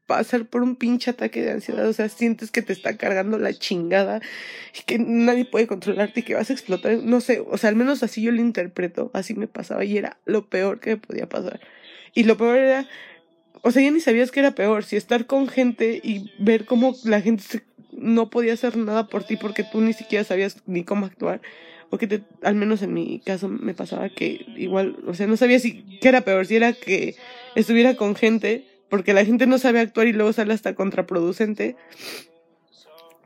pasar 0.06 0.46
por 0.46 0.62
un 0.62 0.76
pinche 0.76 1.12
ataque 1.12 1.42
de 1.42 1.52
ansiedad, 1.52 1.88
o 1.88 1.94
sea, 1.94 2.10
sientes 2.10 2.52
que 2.52 2.62
te 2.62 2.74
está 2.74 2.98
cargando 2.98 3.38
la 3.40 3.54
chingada 3.54 4.22
y 4.78 4.84
que 4.84 5.00
nadie 5.00 5.46
puede 5.46 5.68
controlarte 5.68 6.20
y 6.20 6.24
que 6.24 6.36
vas 6.36 6.50
a 6.50 6.54
explotar, 6.54 6.98
no 6.98 7.22
sé, 7.22 7.40
o 7.40 7.58
sea, 7.58 7.70
al 7.70 7.76
menos 7.76 8.04
así 8.04 8.22
yo 8.22 8.32
lo 8.32 8.42
interpreto, 8.42 9.10
así 9.14 9.34
me 9.34 9.48
pasaba 9.48 9.84
y 9.84 9.98
era 9.98 10.18
lo 10.26 10.48
peor 10.48 10.80
que 10.80 10.92
me 10.92 10.98
podía 10.98 11.28
pasar. 11.28 11.60
Y 12.14 12.24
lo 12.24 12.38
peor 12.38 12.58
era, 12.58 12.88
o 13.62 13.72
sea, 13.72 13.82
ya 13.82 13.92
ni 13.92 14.00
sabías 14.00 14.32
que 14.32 14.40
era 14.42 14.52
peor, 14.52 14.84
si 14.84 14.96
estar 14.96 15.26
con 15.26 15.48
gente 15.48 16.00
y 16.04 16.32
ver 16.40 16.66
cómo 16.66 16.96
la 17.04 17.22
gente 17.22 17.44
no 17.92 18.30
podía 18.30 18.54
hacer 18.54 18.78
nada 18.78 19.08
por 19.08 19.24
ti 19.24 19.38
porque 19.38 19.64
tú 19.64 19.82
ni 19.82 19.94
siquiera 19.94 20.24
sabías 20.24 20.62
ni 20.66 20.84
cómo 20.84 21.06
actuar. 21.06 21.42
O 21.92 21.98
que 21.98 22.24
al 22.42 22.56
menos 22.56 22.82
en 22.82 22.94
mi 22.94 23.20
caso 23.20 23.48
me 23.48 23.74
pasaba 23.74 24.10
que 24.10 24.46
igual, 24.58 24.98
o 25.08 25.14
sea, 25.14 25.28
no 25.28 25.38
sabía 25.38 25.60
si 25.60 26.00
qué 26.00 26.10
era 26.10 26.22
peor, 26.22 26.46
si 26.46 26.56
era 26.56 26.74
que 26.74 27.16
estuviera 27.56 27.96
con 27.96 28.16
gente 28.16 28.66
porque 28.90 29.14
la 29.14 29.26
gente 29.26 29.48
no 29.48 29.58
sabe 29.58 29.80
actuar 29.80 30.08
y 30.08 30.14
luego 30.14 30.34
sale 30.34 30.54
hasta 30.54 30.76
contraproducente. 30.76 31.76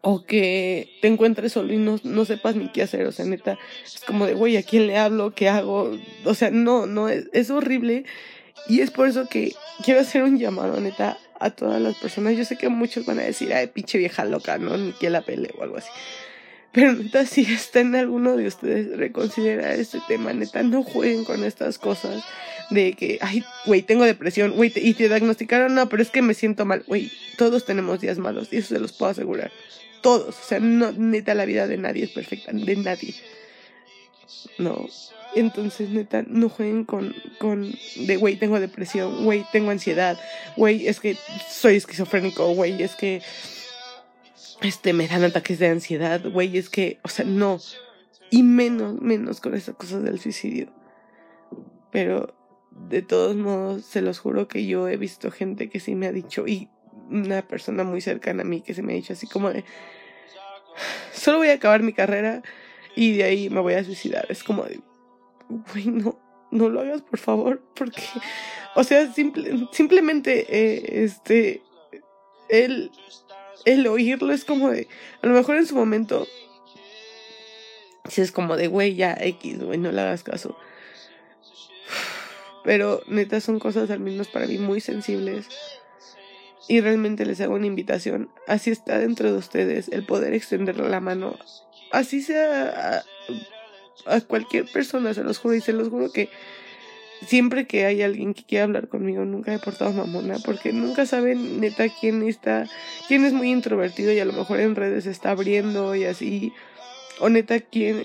O 0.02 0.24
que 0.26 0.90
te 1.02 1.10
encuentres 1.10 1.52
solo 1.52 1.74
y 1.74 1.78
no, 1.78 2.00
no 2.04 2.24
sepas 2.24 2.56
ni 2.56 2.70
qué 2.70 2.84
hacer. 2.84 3.06
O 3.06 3.12
sea, 3.12 3.26
neta, 3.26 3.58
es 3.84 4.02
como 4.02 4.26
de, 4.26 4.34
güey, 4.34 4.56
¿a 4.56 4.64
quién 4.64 4.88
le 4.88 4.98
hablo? 4.98 5.36
¿Qué 5.36 5.50
hago? 5.50 5.92
O 6.24 6.34
sea, 6.34 6.52
no, 6.52 6.86
no, 6.86 7.10
es, 7.10 7.26
es 7.34 7.50
horrible. 7.50 8.06
Y 8.70 8.80
es 8.80 8.92
por 8.92 9.08
eso 9.08 9.28
que 9.28 9.54
quiero 9.84 10.00
hacer 10.00 10.24
un 10.24 10.40
llamado, 10.40 10.80
neta, 10.80 11.18
a 11.40 11.50
todas 11.50 11.82
las 11.82 11.96
personas. 11.96 12.38
Yo 12.38 12.46
sé 12.46 12.58
que 12.58 12.70
muchos 12.70 13.06
van 13.06 13.20
a 13.20 13.24
decir, 13.24 13.54
ay, 13.54 13.68
pinche 13.68 13.98
vieja 13.98 14.26
loca, 14.26 14.58
¿no? 14.58 14.78
Ni 14.78 14.94
que 14.94 15.10
la 15.10 15.22
pele 15.22 15.50
o 15.58 15.64
algo 15.64 15.78
así. 15.78 15.90
Pero 16.72 16.94
neta, 16.94 17.26
si 17.26 17.42
está 17.42 17.80
en 17.80 17.96
alguno 17.96 18.38
de 18.38 18.48
ustedes 18.48 18.96
reconsidera 18.98 19.74
este 19.74 20.00
tema, 20.08 20.34
neta, 20.34 20.62
no 20.62 20.84
jueguen 20.84 21.26
con 21.26 21.44
estas 21.44 21.80
cosas 21.80 22.24
de 22.70 22.94
que, 22.94 23.18
ay, 23.22 23.44
güey, 23.66 23.82
tengo 23.82 24.04
depresión, 24.06 24.52
güey, 24.52 24.72
y 24.76 24.94
te 24.94 25.08
diagnosticaron, 25.08 25.74
no, 25.74 25.90
pero 25.90 26.04
es 26.04 26.12
que 26.12 26.22
me 26.22 26.34
siento 26.36 26.66
mal, 26.66 26.84
güey, 26.86 27.12
todos 27.38 27.66
tenemos 27.66 28.00
días 28.02 28.20
malos, 28.20 28.50
y 28.52 28.58
eso 28.58 28.76
se 28.76 28.80
los 28.80 28.94
puedo 28.94 29.12
asegurar. 29.12 29.52
Todos, 30.02 30.38
o 30.38 30.44
sea, 30.48 30.60
no, 30.60 30.92
neta, 30.92 31.34
la 31.34 31.46
vida 31.46 31.68
de 31.68 31.78
nadie 31.78 32.04
es 32.04 32.12
perfecta, 32.12 32.52
de 32.54 32.76
nadie. 32.76 33.16
No. 34.58 34.88
Entonces, 35.36 35.90
neta, 35.90 36.24
no 36.28 36.50
jueguen 36.50 36.86
con, 36.86 37.16
con 37.40 37.72
de, 37.96 38.18
güey, 38.18 38.36
tengo 38.36 38.60
depresión, 38.60 39.26
güey, 39.26 39.46
tengo 39.52 39.72
ansiedad, 39.72 40.20
güey, 40.56 40.88
es 40.88 41.00
que 41.00 41.18
soy 41.50 41.76
esquizofrénico, 41.76 42.54
güey, 42.54 42.82
es 42.82 42.96
que, 42.96 43.22
este, 44.62 44.94
me 44.94 45.08
dan 45.08 45.24
ataques 45.24 45.60
de 45.60 45.68
ansiedad, 45.68 46.22
güey, 46.30 46.58
es 46.58 46.70
que, 46.70 47.00
o 47.04 47.10
sea, 47.10 47.26
no. 47.26 47.60
Y 48.30 48.44
menos, 48.44 49.00
menos 49.02 49.42
con 49.42 49.56
esas 49.56 49.76
cosas 49.76 50.04
del 50.04 50.20
suicidio. 50.20 50.72
Pero 51.92 52.36
de 52.72 53.02
todos 53.02 53.36
modos, 53.36 53.86
se 53.86 54.02
los 54.02 54.20
juro 54.20 54.48
que 54.48 54.66
yo 54.66 54.88
he 54.88 54.98
visto 54.98 55.32
gente 55.32 55.70
que 55.70 55.80
sí 55.80 55.96
me 55.96 56.08
ha 56.08 56.12
dicho, 56.12 56.48
y 56.48 56.70
una 57.10 57.42
persona 57.42 57.84
muy 57.84 58.02
cercana 58.02 58.44
a 58.44 58.46
mí 58.46 58.62
que 58.62 58.74
se 58.74 58.84
me 58.84 58.94
ha 58.94 58.96
dicho 58.96 59.14
así 59.14 59.28
como 59.28 59.52
de, 59.52 59.64
solo 61.12 61.40
voy 61.40 61.50
a 61.50 61.54
acabar 61.54 61.82
mi 61.82 61.94
carrera 61.94 62.44
y 62.96 63.18
de 63.18 63.24
ahí 63.24 63.50
me 63.50 63.60
voy 63.62 63.74
a 63.74 63.84
suicidar. 63.84 64.26
Es 64.30 64.44
como 64.44 64.64
de, 64.64 64.80
güey, 65.50 65.88
no, 65.88 66.20
no 66.52 66.70
lo 66.70 66.82
hagas 66.82 67.02
por 67.02 67.20
favor, 67.20 67.62
porque, 67.76 68.02
o 68.76 68.84
sea, 68.84 69.12
simple, 69.12 69.68
simplemente, 69.72 70.46
eh, 70.50 71.04
este, 71.04 71.64
el, 72.50 72.92
el 73.66 73.88
oírlo 73.88 74.34
es 74.34 74.46
como 74.46 74.70
de, 74.70 74.88
a 75.22 75.28
lo 75.28 75.34
mejor 75.34 75.58
en 75.58 75.66
su 75.66 75.76
momento, 75.76 76.28
si 78.08 78.22
es 78.22 78.32
como 78.32 78.58
de, 78.58 78.68
güey, 78.68 78.96
ya 78.96 79.18
X, 79.20 79.64
güey, 79.64 79.78
no 79.78 79.92
le 79.92 80.02
hagas 80.02 80.24
caso. 80.24 80.58
Pero 82.64 83.02
neta 83.08 83.40
son 83.42 83.60
cosas 83.60 83.90
al 83.90 84.00
menos 84.00 84.28
para 84.28 84.48
mí 84.48 84.58
muy 84.58 84.82
sensibles. 84.82 85.48
Y 86.68 86.82
realmente 86.82 87.26
les 87.26 87.42
hago 87.42 87.56
una 87.56 87.66
invitación. 87.66 88.30
Así 88.48 88.70
está 88.70 89.00
dentro 89.00 89.32
de 89.32 89.38
ustedes 89.38 89.90
el 89.90 90.06
poder 90.06 90.34
extender 90.34 90.80
la 90.80 91.00
mano. 91.00 91.38
Así 91.92 92.22
sea 92.22 93.04
a, 94.06 94.16
a 94.16 94.22
cualquier 94.22 94.72
persona, 94.72 95.14
se 95.14 95.24
los 95.24 95.40
juro. 95.40 95.56
Y 95.56 95.62
se 95.62 95.74
los 95.74 95.90
juro 95.90 96.12
que 96.12 96.30
siempre 97.26 97.68
que 97.68 97.86
hay 97.86 98.02
alguien 98.02 98.34
que 98.34 98.44
quiera 98.44 98.66
hablar 98.66 98.88
conmigo, 98.88 99.26
nunca 99.26 99.54
he 99.54 99.60
portado 99.60 99.92
mamona, 99.92 100.38
porque 100.44 100.74
nunca 100.74 101.06
saben 101.06 101.60
neta 101.60 101.88
quién 101.90 102.28
está, 102.28 102.66
quién 103.08 103.26
es 103.26 103.34
muy 103.34 103.52
introvertido 103.52 104.12
y 104.12 104.20
a 104.20 104.26
lo 104.26 104.34
mejor 104.34 104.60
en 104.60 104.76
redes 104.76 105.04
se 105.04 105.12
está 105.12 105.32
abriendo 105.32 105.96
y 105.96 106.06
así, 106.06 106.54
o 107.20 107.30
neta 107.30 107.60
quién, 107.60 108.04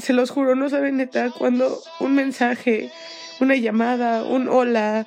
se 0.00 0.12
los 0.12 0.30
juro, 0.30 0.54
no 0.54 0.68
saben 0.68 0.96
neta 0.96 1.30
cuando 1.30 1.80
un 2.00 2.14
mensaje 2.14 2.90
una 3.40 3.54
llamada, 3.54 4.24
un 4.24 4.48
hola, 4.48 5.06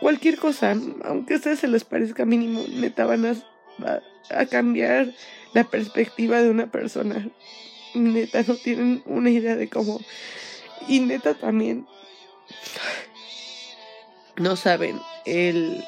cualquier 0.00 0.36
cosa, 0.36 0.76
aunque 1.04 1.34
a 1.34 1.36
ustedes 1.36 1.60
se 1.60 1.68
les 1.68 1.84
parezca 1.84 2.24
mínimo, 2.24 2.64
neta 2.68 3.06
van 3.06 3.26
a, 3.26 3.36
a 4.30 4.46
cambiar 4.46 5.08
la 5.54 5.64
perspectiva 5.64 6.42
de 6.42 6.50
una 6.50 6.70
persona. 6.70 7.28
Neta 7.94 8.42
no 8.46 8.54
tienen 8.56 9.02
una 9.06 9.30
idea 9.30 9.56
de 9.56 9.68
cómo. 9.68 10.00
Y 10.88 11.00
neta 11.00 11.34
también 11.34 11.86
no 14.36 14.56
saben 14.56 15.00
el 15.24 15.84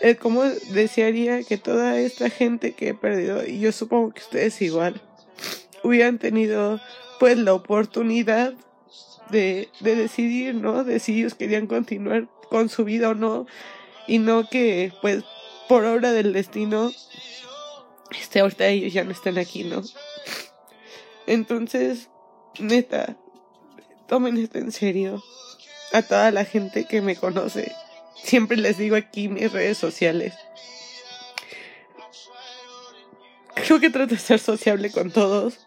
el 0.00 0.18
cómo 0.18 0.42
desearía 0.42 1.44
que 1.44 1.58
toda 1.58 2.00
esta 2.00 2.28
gente 2.28 2.72
que 2.72 2.88
he 2.88 2.94
perdido, 2.94 3.46
y 3.46 3.60
yo 3.60 3.70
supongo 3.70 4.12
que 4.12 4.20
ustedes 4.20 4.60
igual, 4.60 5.00
hubieran 5.84 6.18
tenido 6.18 6.80
pues 7.20 7.38
la 7.38 7.54
oportunidad 7.54 8.52
de, 9.30 9.68
de 9.78 9.94
decidir, 9.94 10.56
¿no? 10.56 10.82
De 10.82 10.98
si 10.98 11.20
ellos 11.20 11.34
querían 11.34 11.68
continuar 11.68 12.28
con 12.50 12.68
su 12.68 12.84
vida 12.84 13.10
o 13.10 13.14
no, 13.14 13.46
y 14.08 14.18
no 14.18 14.48
que 14.48 14.92
pues 15.02 15.22
por 15.68 15.84
obra 15.84 16.10
del 16.10 16.32
destino, 16.32 16.90
este, 18.10 18.40
ahorita 18.40 18.66
ellos 18.66 18.92
ya 18.92 19.04
no 19.04 19.12
están 19.12 19.38
aquí, 19.38 19.62
¿no? 19.62 19.82
Entonces, 21.28 22.10
neta, 22.58 23.16
tomen 24.08 24.36
esto 24.38 24.58
en 24.58 24.72
serio. 24.72 25.22
A 25.92 26.02
toda 26.02 26.30
la 26.30 26.44
gente 26.44 26.86
que 26.86 27.02
me 27.02 27.16
conoce, 27.16 27.72
siempre 28.22 28.56
les 28.56 28.78
digo 28.78 28.96
aquí 28.96 29.28
mis 29.28 29.52
redes 29.52 29.78
sociales. 29.78 30.34
Creo 33.54 33.78
que 33.78 33.90
trato 33.90 34.14
de 34.14 34.20
ser 34.20 34.38
sociable 34.38 34.90
con 34.90 35.10
todos. 35.10 35.66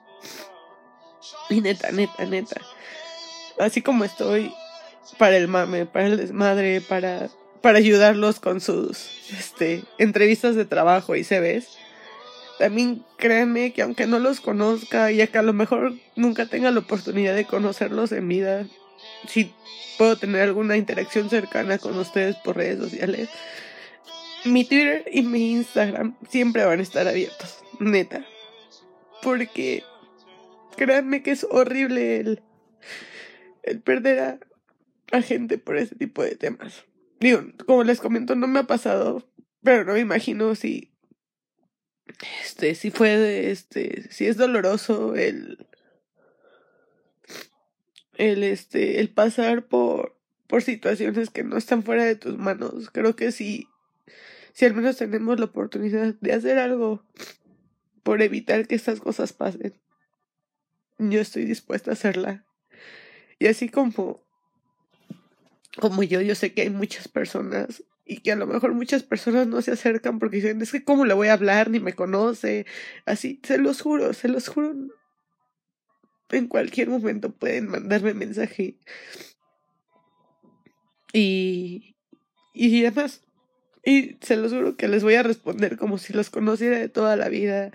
Y 1.50 1.62
neta, 1.62 1.92
neta, 1.92 2.26
neta. 2.26 2.62
Así 3.60 3.82
como 3.82 4.04
estoy 4.04 4.54
para 5.18 5.38
el 5.38 5.48
mame, 5.48 5.86
para 5.86 6.08
el 6.08 6.18
desmadre, 6.18 6.82
para, 6.82 7.30
para 7.62 7.78
ayudarlos 7.78 8.40
con 8.40 8.62
sus 8.62 9.32
este, 9.32 9.84
entrevistas 9.98 10.56
de 10.56 10.66
trabajo 10.66 11.16
y 11.16 11.24
CVs. 11.24 11.78
También 12.58 13.04
créanme 13.18 13.74
que 13.74 13.82
aunque 13.82 14.08
no 14.08 14.20
los 14.20 14.40
conozca 14.40 15.12
y 15.12 15.26
que 15.28 15.38
a 15.38 15.42
lo 15.42 15.54
mejor 15.54 15.94
nunca 16.16 16.46
tenga 16.46 16.72
la 16.72 16.80
oportunidad 16.80 17.36
de 17.36 17.46
conocerlos 17.46 18.12
en 18.12 18.28
vida, 18.28 18.66
si 19.28 19.54
puedo 19.98 20.18
tener 20.18 20.42
alguna 20.42 20.78
interacción 20.78 21.30
cercana 21.30 21.78
con 21.78 21.98
ustedes 21.98 22.36
por 22.38 22.56
redes 22.56 22.80
sociales, 22.80 23.30
mi 24.46 24.64
Twitter 24.64 25.06
y 25.12 25.24
mi 25.24 25.52
Instagram 25.52 26.16
siempre 26.30 26.66
van 26.66 26.80
a 26.80 26.84
estar 26.84 27.08
abiertos, 27.08 27.64
neta. 27.80 28.26
Porque 29.22 29.84
créanme 30.78 31.24
que 31.24 31.32
es 31.32 31.46
horrible 31.50 32.18
el, 32.18 32.44
el 33.64 33.82
perder 33.82 34.20
a, 34.20 34.40
a 35.12 35.22
gente 35.22 35.58
por 35.58 35.78
ese 35.78 35.96
tipo 35.96 36.24
de 36.24 36.36
temas. 36.36 36.86
Digo, 37.20 37.44
como 37.66 37.84
les 37.84 38.00
comento, 38.00 38.36
no 38.36 38.48
me 38.48 38.60
ha 38.60 38.64
pasado, 38.64 39.28
pero 39.64 39.84
no 39.84 39.94
me 39.94 40.00
imagino 40.00 40.54
si 40.56 40.95
este 42.44 42.76
si 42.76 42.92
fue 42.92 43.52
este 43.52 44.12
si 44.12 44.28
es 44.28 44.38
doloroso 44.38 45.16
el 45.16 45.66
el 48.18 48.44
este 48.44 49.00
el 49.00 49.10
pasar 49.10 49.66
por 49.68 50.16
por 50.48 50.62
situaciones 50.62 51.30
que 51.30 51.44
no 51.44 51.58
están 51.58 51.84
fuera 51.84 52.06
de 52.06 52.16
tus 52.16 52.38
manos. 52.38 52.90
Creo 52.92 53.16
que 53.16 53.32
si 53.32 53.68
si 54.54 54.66
al 54.66 54.74
menos 54.74 54.98
tenemos 54.98 55.40
la 55.40 55.46
oportunidad 55.46 56.16
de 56.22 56.34
hacer 56.34 56.60
algo 56.60 57.04
por 58.04 58.22
evitar 58.22 58.68
que 58.68 58.76
estas 58.76 59.00
cosas 59.00 59.34
pasen. 59.34 59.74
Yo 60.98 61.20
estoy 61.20 61.44
dispuesta 61.46 61.92
a 61.92 61.94
hacerla. 61.94 62.46
Y 63.40 63.48
así 63.48 63.68
como 63.70 64.24
como 65.80 66.04
yo 66.04 66.22
yo 66.22 66.36
sé 66.36 66.54
que 66.54 66.62
hay 66.62 66.70
muchas 66.70 67.08
personas 67.08 67.84
y 68.06 68.18
que 68.18 68.32
a 68.32 68.36
lo 68.36 68.46
mejor 68.46 68.74
muchas 68.74 69.04
personas 69.04 69.48
no 69.48 69.62
se 69.62 69.72
acercan 69.72 70.20
porque 70.20 70.38
dicen, 70.38 70.62
es 70.62 70.72
que 70.72 70.84
cómo 70.84 71.06
le 71.06 71.16
voy 71.16 71.28
a 71.28 71.34
hablar, 71.34 71.70
ni 71.70 71.80
me 71.80 71.94
conoce, 71.94 72.66
así, 73.06 73.40
se 73.44 73.58
los 73.58 73.82
juro, 73.82 74.14
se 74.14 74.28
los 74.28 74.48
juro, 74.48 74.76
en 76.30 76.48
cualquier 76.48 76.90
momento 76.90 77.32
pueden 77.32 77.68
mandarme 77.68 78.14
mensaje 78.14 78.76
y, 81.14 81.96
y 82.54 82.82
demás. 82.82 83.22
Y 83.84 84.18
se 84.22 84.36
los 84.36 84.52
juro 84.52 84.78
que 84.78 84.88
les 84.88 85.04
voy 85.04 85.14
a 85.16 85.24
responder 85.24 85.78
como 85.78 85.98
si 85.98 86.14
los 86.14 86.30
conociera 86.30 86.80
de 86.80 86.90
toda 86.90 87.16
la 87.16 87.30
vida 87.30 87.72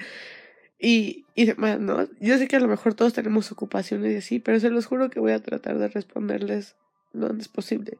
y, 0.78 1.24
y 1.36 1.44
demás, 1.44 1.78
¿no? 1.78 2.08
Yo 2.20 2.36
sé 2.36 2.48
que 2.48 2.56
a 2.56 2.60
lo 2.60 2.66
mejor 2.68 2.94
todos 2.94 3.12
tenemos 3.12 3.52
ocupaciones 3.52 4.12
y 4.12 4.16
así, 4.16 4.38
pero 4.40 4.58
se 4.58 4.70
los 4.70 4.86
juro 4.86 5.08
que 5.08 5.20
voy 5.20 5.32
a 5.32 5.42
tratar 5.42 5.78
de 5.78 5.88
responderles 5.88 6.74
lo 7.12 7.26
antes 7.26 7.48
posible. 7.48 7.98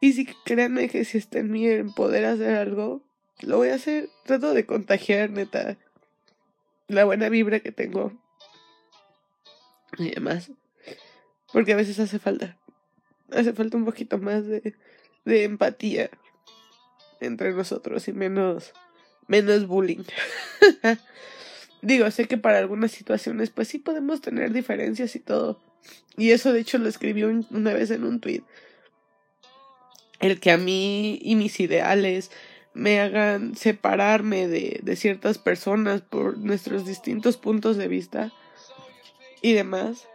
Y 0.00 0.12
si 0.12 0.26
créanme 0.26 0.88
que 0.88 1.04
si 1.04 1.18
está 1.18 1.38
en 1.38 1.50
mí 1.50 1.66
en 1.66 1.92
poder 1.92 2.24
hacer 2.26 2.54
algo, 2.54 3.02
lo 3.40 3.56
voy 3.58 3.68
a 3.68 3.76
hacer. 3.76 4.08
Trato 4.24 4.54
de 4.54 4.66
contagiar, 4.66 5.30
neta, 5.30 5.78
la 6.88 7.04
buena 7.04 7.28
vibra 7.28 7.60
que 7.60 7.72
tengo. 7.72 8.12
Y 9.98 10.10
demás. 10.10 10.50
Porque 11.52 11.72
a 11.72 11.76
veces 11.76 11.98
hace 11.98 12.18
falta. 12.18 12.58
Hace 13.30 13.52
falta 13.52 13.76
un 13.76 13.84
poquito 13.84 14.18
más 14.18 14.46
de, 14.46 14.74
de 15.24 15.44
empatía 15.44 16.10
entre 17.20 17.52
nosotros 17.52 18.06
y 18.08 18.12
menos, 18.12 18.72
menos 19.26 19.66
bullying. 19.66 20.04
Digo, 21.82 22.10
sé 22.10 22.26
que 22.26 22.38
para 22.38 22.58
algunas 22.58 22.92
situaciones 22.92 23.50
pues 23.50 23.68
sí 23.68 23.78
podemos 23.78 24.20
tener 24.20 24.52
diferencias 24.52 25.16
y 25.16 25.20
todo. 25.20 25.60
Y 26.16 26.30
eso 26.30 26.52
de 26.52 26.60
hecho 26.60 26.78
lo 26.78 26.88
escribí 26.88 27.22
una 27.22 27.72
vez 27.72 27.90
en 27.90 28.04
un 28.04 28.20
tweet 28.20 28.42
el 30.20 30.40
que 30.40 30.50
a 30.50 30.56
mí 30.56 31.18
y 31.22 31.34
mis 31.34 31.60
ideales 31.60 32.30
me 32.74 33.00
hagan 33.00 33.56
separarme 33.56 34.48
de, 34.48 34.80
de 34.82 34.96
ciertas 34.96 35.38
personas 35.38 36.02
por 36.02 36.38
nuestros 36.38 36.84
distintos 36.84 37.36
puntos 37.36 37.76
de 37.76 37.88
vista 37.88 38.32
y 39.40 39.54
demás, 39.54 40.08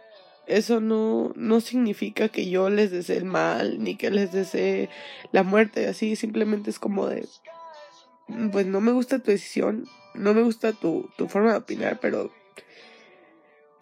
eso 0.46 0.80
no, 0.80 1.32
no 1.36 1.60
significa 1.60 2.28
que 2.28 2.48
yo 2.48 2.68
les 2.68 2.90
desee 2.90 3.16
el 3.16 3.24
mal, 3.24 3.82
ni 3.82 3.96
que 3.96 4.10
les 4.10 4.32
desee 4.32 4.90
la 5.30 5.42
muerte, 5.42 5.86
así 5.88 6.16
simplemente 6.16 6.70
es 6.70 6.78
como 6.78 7.06
de, 7.06 7.26
pues 8.50 8.66
no 8.66 8.80
me 8.80 8.92
gusta 8.92 9.20
tu 9.20 9.30
decisión, 9.30 9.86
no 10.14 10.34
me 10.34 10.42
gusta 10.42 10.72
tu, 10.72 11.08
tu 11.16 11.28
forma 11.28 11.52
de 11.52 11.58
opinar, 11.58 11.98
pero 12.00 12.32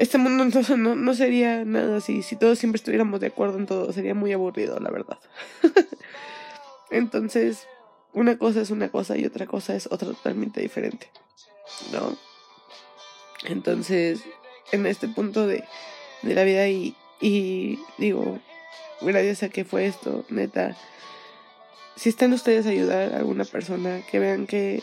este 0.01 0.17
mundo 0.17 0.43
entonces 0.43 0.79
no, 0.79 0.95
no 0.95 1.15
sería 1.15 1.65
nada 1.65 1.99
así. 1.99 2.23
Si 2.23 2.35
todos 2.35 2.59
siempre 2.59 2.79
estuviéramos 2.79 3.21
de 3.21 3.29
acuerdo 3.29 3.59
en 3.59 3.67
todo, 3.67 3.93
sería 3.93 4.15
muy 4.15 4.33
aburrido, 4.33 4.81
la 4.81 4.91
verdad. 4.91 5.19
entonces, 6.91 7.67
una 8.15 8.39
cosa 8.39 8.63
es 8.63 8.71
una 8.71 8.89
cosa 8.89 9.19
y 9.19 9.27
otra 9.27 9.47
cosa 9.47 9.75
es 9.77 9.87
otra 9.87 10.09
totalmente 10.09 10.63
diferente. 10.63 11.11
¿No? 11.93 12.17
Entonces, 13.45 14.23
en 14.73 14.87
este 14.87 15.07
punto 15.07 15.47
de, 15.47 15.65
de 16.23 16.35
la 16.35 16.45
vida 16.45 16.67
y, 16.69 16.97
y 17.21 17.79
digo, 17.99 18.39
gracias 19.03 19.43
a 19.43 19.49
que 19.51 19.65
fue 19.65 19.87
esto, 19.87 20.25
neta, 20.31 20.77
si 21.97 22.09
están 22.09 22.33
ustedes 22.33 22.67
a 22.67 22.71
ayudar 22.71 23.13
a 23.13 23.19
alguna 23.19 23.45
persona, 23.45 24.01
que 24.11 24.19
vean 24.19 24.47
que 24.47 24.83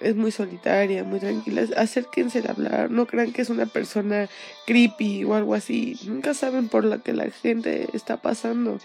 es 0.00 0.14
muy 0.14 0.30
solitaria, 0.30 1.04
muy 1.04 1.20
tranquila, 1.20 1.64
acérquense 1.76 2.42
a 2.46 2.50
hablar, 2.50 2.90
no 2.90 3.06
crean 3.06 3.32
que 3.32 3.42
es 3.42 3.50
una 3.50 3.66
persona 3.66 4.28
creepy 4.66 5.24
o 5.24 5.34
algo 5.34 5.54
así, 5.54 5.98
nunca 6.04 6.34
saben 6.34 6.68
por 6.68 6.84
la 6.84 6.98
que 6.98 7.12
la 7.12 7.30
gente 7.30 7.88
está 7.92 8.18
pasando. 8.18 8.78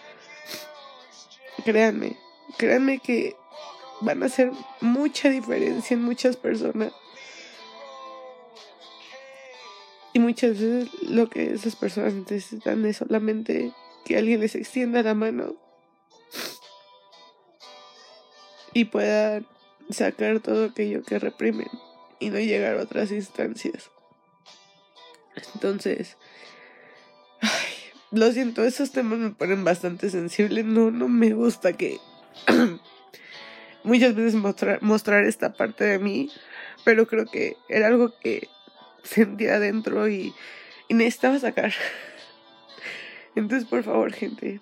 Créanme, 1.65 2.17
créanme 2.57 2.99
que 2.99 3.35
van 4.01 4.23
a 4.23 4.27
hacer 4.27 4.51
mucha 4.79 5.29
diferencia 5.29 5.93
en 5.93 6.03
muchas 6.03 6.37
personas. 6.37 6.93
Y 10.13 10.19
muchas 10.19 10.59
veces 10.59 10.89
lo 11.03 11.29
que 11.29 11.53
esas 11.53 11.75
personas 11.75 12.13
necesitan 12.13 12.85
es 12.85 12.97
solamente 12.97 13.71
que 14.03 14.17
alguien 14.17 14.41
les 14.41 14.55
extienda 14.55 15.03
la 15.03 15.13
mano 15.13 15.55
y 18.73 18.85
puedan 18.85 19.45
sacar 19.93 20.39
todo 20.39 20.65
aquello 20.65 21.03
que 21.03 21.19
reprimen 21.19 21.69
y 22.19 22.29
no 22.29 22.39
llegar 22.39 22.77
a 22.77 22.83
otras 22.83 23.11
instancias. 23.11 23.91
Entonces, 25.53 26.17
lo 28.11 28.31
siento, 28.31 28.63
esos 28.63 28.91
temas 28.91 29.19
me 29.19 29.31
ponen 29.31 29.63
bastante 29.63 30.09
sensible. 30.09 30.63
No, 30.63 30.91
no 30.91 31.07
me 31.07 31.33
gusta 31.33 31.73
que 31.73 31.97
muchas 33.83 34.15
veces 34.15 34.35
mostrar, 34.35 34.81
mostrar 34.81 35.23
esta 35.23 35.53
parte 35.53 35.85
de 35.85 35.99
mí, 35.99 36.29
pero 36.83 37.07
creo 37.07 37.25
que 37.25 37.55
era 37.69 37.87
algo 37.87 38.13
que 38.19 38.49
sentía 39.03 39.55
adentro 39.55 40.07
y, 40.07 40.33
necesitaba 40.89 41.39
sacar. 41.39 41.73
Entonces, 43.35 43.67
por 43.67 43.83
favor, 43.83 44.11
gente, 44.11 44.59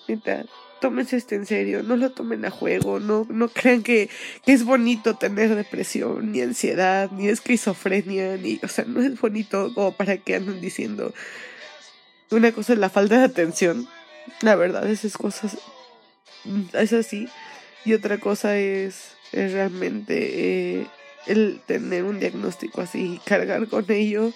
tómense 0.81 1.17
esto 1.17 1.35
en 1.35 1.45
serio, 1.45 1.83
no 1.83 1.95
lo 1.95 2.11
tomen 2.11 2.45
a 2.45 2.51
juego, 2.51 2.99
no, 2.99 3.25
no 3.29 3.49
crean 3.49 3.83
que, 3.83 4.09
es 4.45 4.63
bonito 4.63 5.15
tener 5.15 5.55
depresión, 5.55 6.31
ni 6.31 6.41
ansiedad, 6.41 7.11
ni 7.11 7.27
esquizofrenia, 7.27 8.37
ni, 8.37 8.59
o 8.63 8.67
sea, 8.67 8.85
no 8.85 9.01
es 9.01 9.19
bonito 9.19 9.73
como 9.73 9.91
para 9.91 10.17
que 10.17 10.35
anden 10.35 10.61
diciendo, 10.61 11.13
una 12.31 12.51
cosa 12.51 12.73
es 12.73 12.79
la 12.79 12.89
falta 12.89 13.17
de 13.17 13.25
atención. 13.25 13.87
La 14.41 14.55
verdad, 14.55 14.87
esas 14.87 15.17
cosas 15.17 15.57
es 16.73 16.93
así. 16.93 17.27
Y 17.85 17.93
otra 17.93 18.19
cosa 18.19 18.57
es, 18.57 19.15
es 19.31 19.53
realmente 19.53 20.79
eh, 20.79 20.87
el 21.27 21.61
tener 21.65 22.03
un 22.03 22.19
diagnóstico 22.19 22.81
así 22.81 23.15
y 23.15 23.17
cargar 23.19 23.67
con 23.67 23.85
ello. 23.89 24.31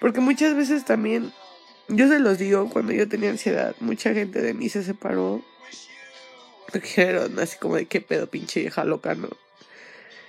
Porque 0.00 0.20
muchas 0.20 0.54
veces 0.54 0.84
también, 0.84 1.32
yo 1.96 2.08
se 2.08 2.18
los 2.18 2.38
digo, 2.38 2.68
cuando 2.70 2.92
yo 2.92 3.08
tenía 3.08 3.30
ansiedad, 3.30 3.74
mucha 3.80 4.14
gente 4.14 4.40
de 4.40 4.54
mí 4.54 4.68
se 4.68 4.82
separó. 4.82 5.42
Dijeron 6.72 7.38
así 7.38 7.58
como 7.58 7.76
de 7.76 7.86
qué 7.86 8.00
pedo, 8.00 8.28
pinche 8.28 8.60
vieja 8.60 8.84
loca, 8.84 9.14
¿no? 9.14 9.28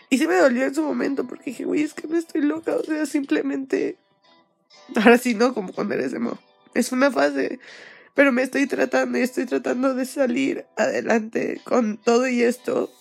Y 0.10 0.17
se 0.17 0.28
me 0.28 0.36
dolió 0.36 0.65
en 0.65 0.76
su 0.76 0.84
momento 0.84 1.26
porque 1.26 1.52
dije, 1.52 1.63
güey, 1.63 1.84
es 1.84 1.93
que 1.93 2.08
no 2.08 2.17
estoy 2.17 2.41
loca, 2.41 2.76
o 2.76 2.84
sea, 2.84 3.06
simplemente. 3.06 3.97
Ahora 4.95 5.17
sí, 5.17 5.36
no, 5.36 5.54
como 5.54 5.71
cuando 5.71 5.93
eres 5.93 6.13
emo. 6.13 6.38
Es 6.74 6.91
una 6.91 7.12
fase. 7.12 7.60
Pero 8.13 8.32
me 8.32 8.41
estoy 8.41 8.67
tratando 8.67 9.17
y 9.17 9.21
estoy 9.21 9.45
tratando 9.45 9.93
de 9.93 10.06
salir 10.06 10.65
adelante 10.76 11.62
con 11.63 11.97
todo 11.97 12.28
y 12.28 12.41
esto. 12.41 12.91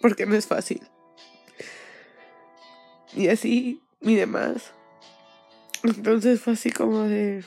Porque 0.00 0.24
no 0.24 0.36
es 0.36 0.46
fácil. 0.46 0.82
Y 3.14 3.28
así, 3.28 3.80
y 4.00 4.14
demás. 4.14 4.72
Entonces 5.82 6.40
fue 6.40 6.54
así 6.54 6.70
como 6.70 7.02
de... 7.02 7.44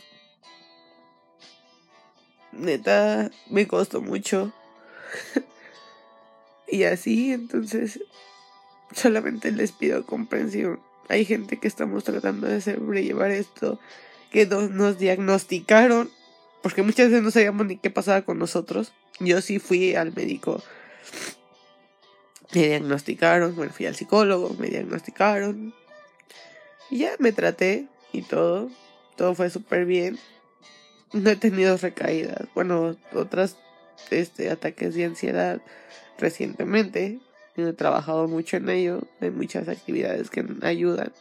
Neta, 2.51 3.31
me 3.49 3.67
costó 3.67 4.01
mucho. 4.01 4.53
y 6.67 6.83
así, 6.83 7.31
entonces, 7.31 7.99
solamente 8.93 9.51
les 9.51 9.71
pido 9.71 10.05
comprensión. 10.05 10.79
Hay 11.09 11.25
gente 11.25 11.57
que 11.57 11.67
estamos 11.67 12.03
tratando 12.03 12.47
de 12.47 12.61
sobrellevar 12.61 13.31
esto 13.31 13.79
que 14.31 14.45
nos 14.45 14.97
diagnosticaron, 14.97 16.09
porque 16.61 16.81
muchas 16.81 17.09
veces 17.09 17.23
no 17.23 17.31
sabíamos 17.31 17.67
ni 17.67 17.77
qué 17.77 17.89
pasaba 17.89 18.23
con 18.23 18.39
nosotros. 18.39 18.93
Yo 19.19 19.41
sí 19.41 19.59
fui 19.59 19.95
al 19.95 20.13
médico, 20.13 20.63
me 22.53 22.67
diagnosticaron, 22.67 23.55
bueno, 23.55 23.73
fui 23.73 23.85
al 23.85 23.95
psicólogo, 23.95 24.55
me 24.57 24.67
diagnosticaron. 24.67 25.73
Y 26.89 26.99
ya 26.99 27.11
me 27.19 27.31
traté 27.31 27.87
y 28.13 28.21
todo, 28.21 28.69
todo 29.17 29.35
fue 29.35 29.49
súper 29.49 29.85
bien. 29.85 30.17
No 31.11 31.29
he 31.29 31.35
tenido 31.35 31.75
recaídas, 31.77 32.47
bueno, 32.55 32.95
otras 33.13 33.57
este, 34.09 34.49
ataques 34.49 34.95
de 34.95 35.05
ansiedad 35.05 35.61
recientemente. 36.17 37.19
He 37.55 37.73
trabajado 37.73 38.27
mucho 38.27 38.57
en 38.57 38.69
ello, 38.69 39.01
hay 39.19 39.29
muchas 39.29 39.67
actividades 39.67 40.29
que 40.29 40.45
ayudan. 40.61 41.11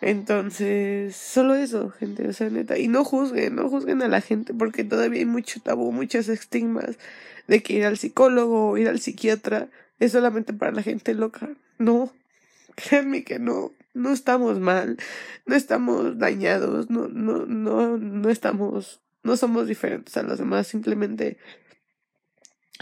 Entonces, 0.00 1.16
solo 1.16 1.54
eso, 1.54 1.90
gente, 1.90 2.28
o 2.28 2.32
sea, 2.34 2.50
neta. 2.50 2.78
Y 2.78 2.88
no 2.88 3.04
juzguen, 3.04 3.56
no 3.56 3.70
juzguen 3.70 4.02
a 4.02 4.08
la 4.08 4.20
gente 4.20 4.52
porque 4.52 4.84
todavía 4.84 5.20
hay 5.20 5.24
mucho 5.24 5.60
tabú, 5.62 5.92
muchas 5.92 6.28
estigmas 6.28 6.98
de 7.46 7.62
que 7.62 7.72
ir 7.72 7.86
al 7.86 7.96
psicólogo 7.96 8.68
o 8.68 8.76
ir 8.76 8.88
al 8.88 9.00
psiquiatra 9.00 9.68
es 10.00 10.12
solamente 10.12 10.52
para 10.52 10.72
la 10.72 10.82
gente 10.82 11.14
loca. 11.14 11.48
No, 11.78 12.12
créanme 12.74 13.24
que 13.24 13.38
no, 13.38 13.72
no 13.94 14.12
estamos 14.12 14.60
mal, 14.60 14.98
no 15.46 15.54
estamos 15.54 16.18
dañados, 16.18 16.90
no, 16.90 17.08
no, 17.08 17.46
no, 17.46 17.96
no 17.96 18.30
estamos, 18.30 19.02
no 19.22 19.36
somos 19.36 19.66
diferentes 19.66 20.16
a 20.16 20.22
los 20.22 20.38
demás, 20.38 20.66
simplemente, 20.66 21.38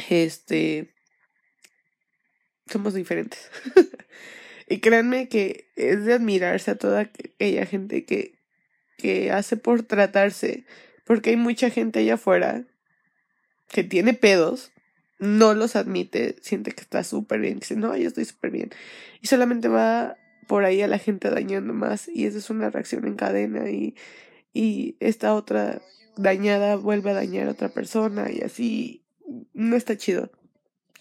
este, 0.08 0.94
somos 2.66 2.94
diferentes. 2.94 3.50
Y 4.68 4.80
créanme 4.80 5.28
que 5.28 5.70
es 5.76 6.06
de 6.06 6.14
admirarse 6.14 6.70
a 6.70 6.76
toda 6.76 7.00
aquella 7.00 7.66
gente 7.66 8.06
que, 8.06 8.38
que 8.96 9.30
hace 9.30 9.58
por 9.58 9.82
tratarse, 9.82 10.64
porque 11.04 11.28
hay 11.28 11.36
mucha 11.36 11.68
gente 11.68 11.98
allá 11.98 12.14
afuera 12.14 12.64
que 13.68 13.84
tiene 13.84 14.14
pedos, 14.14 14.72
no 15.18 15.52
los 15.52 15.76
admite, 15.76 16.36
siente 16.40 16.72
que 16.72 16.80
está 16.80 17.04
súper 17.04 17.40
bien, 17.40 17.58
dice, 17.58 17.76
no, 17.76 17.94
yo 17.98 18.08
estoy 18.08 18.24
súper 18.24 18.50
bien. 18.50 18.70
Y 19.20 19.26
solamente 19.26 19.68
va 19.68 20.16
por 20.46 20.64
ahí 20.64 20.82
a 20.82 20.88
la 20.88 20.98
gente 20.98 21.30
dañando 21.30 21.72
más 21.72 22.08
y 22.08 22.26
esa 22.26 22.38
es 22.38 22.50
una 22.50 22.70
reacción 22.70 23.06
en 23.06 23.16
cadena 23.16 23.70
y, 23.70 23.94
y 24.52 24.96
esta 25.00 25.34
otra 25.34 25.80
dañada 26.16 26.76
vuelve 26.76 27.10
a 27.10 27.14
dañar 27.14 27.48
a 27.48 27.52
otra 27.52 27.68
persona 27.68 28.30
y 28.30 28.40
así 28.40 29.02
no 29.54 29.76
está 29.76 29.96
chido. 29.96 30.30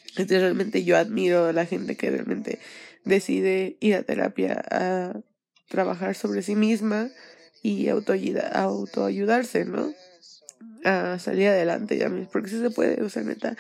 Entonces 0.10 0.42
realmente 0.42 0.84
yo 0.84 0.98
admiro 0.98 1.46
a 1.46 1.54
la 1.54 1.66
gente 1.66 1.96
que 1.96 2.12
realmente 2.12 2.60
decide 3.04 3.78
ir 3.80 3.96
a 3.96 4.04
terapia 4.04 4.62
a 4.70 5.22
trabajar 5.70 6.16
sobre 6.16 6.42
sí 6.42 6.56
misma 6.56 7.10
y 7.64 7.88
autoayudarse, 7.90 9.66
¿no? 9.66 9.94
A 10.84 11.18
salir 11.20 11.48
adelante 11.48 11.98
ya 11.98 12.12
porque 12.32 12.50
si 12.50 12.60
se 12.60 12.70
puede, 12.72 13.02
o 13.04 13.10
sea, 13.10 13.24
neta, 13.24 13.56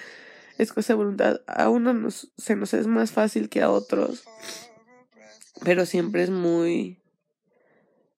es 0.58 0.74
cosa 0.74 0.94
de 0.94 0.98
voluntad. 0.98 1.42
A 1.48 1.70
uno 1.70 1.94
nos, 1.94 2.32
se 2.38 2.56
nos 2.56 2.74
es 2.74 2.88
más 2.88 3.12
fácil 3.12 3.50
que 3.50 3.62
a 3.62 3.70
otros, 3.70 4.26
pero 5.64 5.86
siempre 5.86 6.24
es 6.24 6.30
muy 6.30 6.98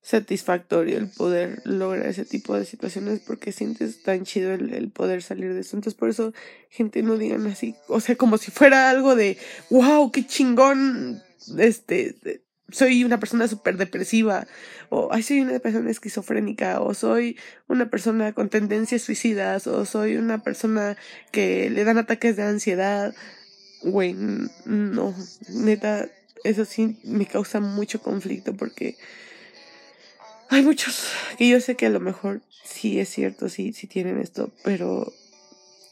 satisfactorio 0.03 0.97
el 0.97 1.08
poder 1.08 1.62
lograr 1.63 2.08
ese 2.08 2.25
tipo 2.25 2.56
de 2.56 2.65
situaciones 2.65 3.21
porque 3.21 3.53
sientes 3.53 4.03
tan 4.03 4.25
chido 4.25 4.53
el, 4.53 4.91
poder 4.91 5.23
salir 5.23 5.53
de 5.53 5.62
eso. 5.62 5.77
Entonces 5.77 5.97
por 5.97 6.10
eso 6.10 6.34
gente 6.69 7.01
no 7.03 7.17
digan 7.17 7.47
así, 7.47 7.75
o 7.88 8.01
sea, 8.01 8.15
como 8.15 8.38
si 8.38 8.51
fuera 8.51 8.89
algo 8.89 9.15
de, 9.15 9.38
wow, 9.69 10.12
qué 10.12 10.27
chingón, 10.27 11.23
este, 11.58 12.43
soy 12.69 13.03
una 13.06 13.19
persona 13.19 13.47
súper 13.47 13.77
depresiva, 13.77 14.45
o 14.89 15.10
ay, 15.12 15.23
soy 15.23 15.39
una 15.41 15.60
persona 15.60 15.89
esquizofrénica, 15.89 16.82
o 16.82 16.93
soy 16.93 17.38
una 17.67 17.89
persona 17.89 18.34
con 18.34 18.49
tendencias 18.49 19.03
suicidas, 19.03 19.67
o 19.67 19.86
soy 19.86 20.17
una 20.17 20.43
persona 20.43 20.97
que 21.32 21.69
le 21.69 21.84
dan 21.86 21.97
ataques 21.97 22.36
de 22.36 22.43
ansiedad. 22.43 23.15
Güey, 23.84 24.15
no, 24.65 25.13
neta, 25.49 26.10
eso 26.43 26.65
sí 26.65 26.99
me 27.03 27.25
causa 27.25 27.60
mucho 27.60 28.01
conflicto 28.01 28.53
porque 28.53 28.97
hay 30.49 30.62
muchos 30.62 31.08
que 31.38 31.47
yo 31.47 31.60
sé 31.62 31.75
que 31.75 31.88
a 31.88 31.89
lo 31.89 31.99
mejor 31.99 32.41
sí 32.63 32.99
es 32.99 33.10
cierto, 33.10 33.49
sí, 33.49 33.73
sí 33.73 33.88
tienen 33.88 34.19
esto, 34.19 34.51
pero 34.63 35.12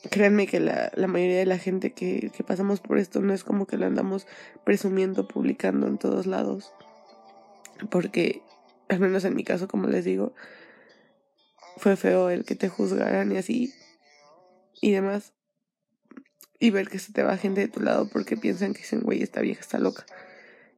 créanme 0.09 0.47
que 0.47 0.59
la, 0.59 0.91
la 0.95 1.07
mayoría 1.07 1.39
de 1.39 1.45
la 1.45 1.57
gente 1.57 1.93
que, 1.93 2.31
que 2.35 2.43
pasamos 2.43 2.79
por 2.79 2.97
esto 2.97 3.21
no 3.21 3.33
es 3.33 3.43
como 3.43 3.67
que 3.67 3.77
lo 3.77 3.85
andamos 3.85 4.27
presumiendo, 4.63 5.27
publicando 5.27 5.87
en 5.87 5.97
todos 5.97 6.25
lados. 6.25 6.73
Porque, 7.89 8.41
al 8.89 8.99
menos 8.99 9.25
en 9.25 9.35
mi 9.35 9.43
caso, 9.43 9.67
como 9.67 9.87
les 9.87 10.05
digo, 10.05 10.33
fue 11.77 11.95
feo 11.95 12.29
el 12.29 12.45
que 12.45 12.55
te 12.55 12.69
juzgaran 12.69 13.31
y 13.31 13.37
así 13.37 13.73
y 14.81 14.91
demás. 14.91 15.33
Y 16.59 16.69
ver 16.69 16.89
que 16.89 16.99
se 16.99 17.11
te 17.11 17.23
va 17.23 17.37
gente 17.37 17.61
de 17.61 17.67
tu 17.67 17.79
lado 17.79 18.07
porque 18.07 18.37
piensan 18.37 18.73
que 18.73 18.79
dicen, 18.79 19.01
güey, 19.01 19.23
esta 19.23 19.41
vieja 19.41 19.61
está 19.61 19.79
loca. 19.79 20.05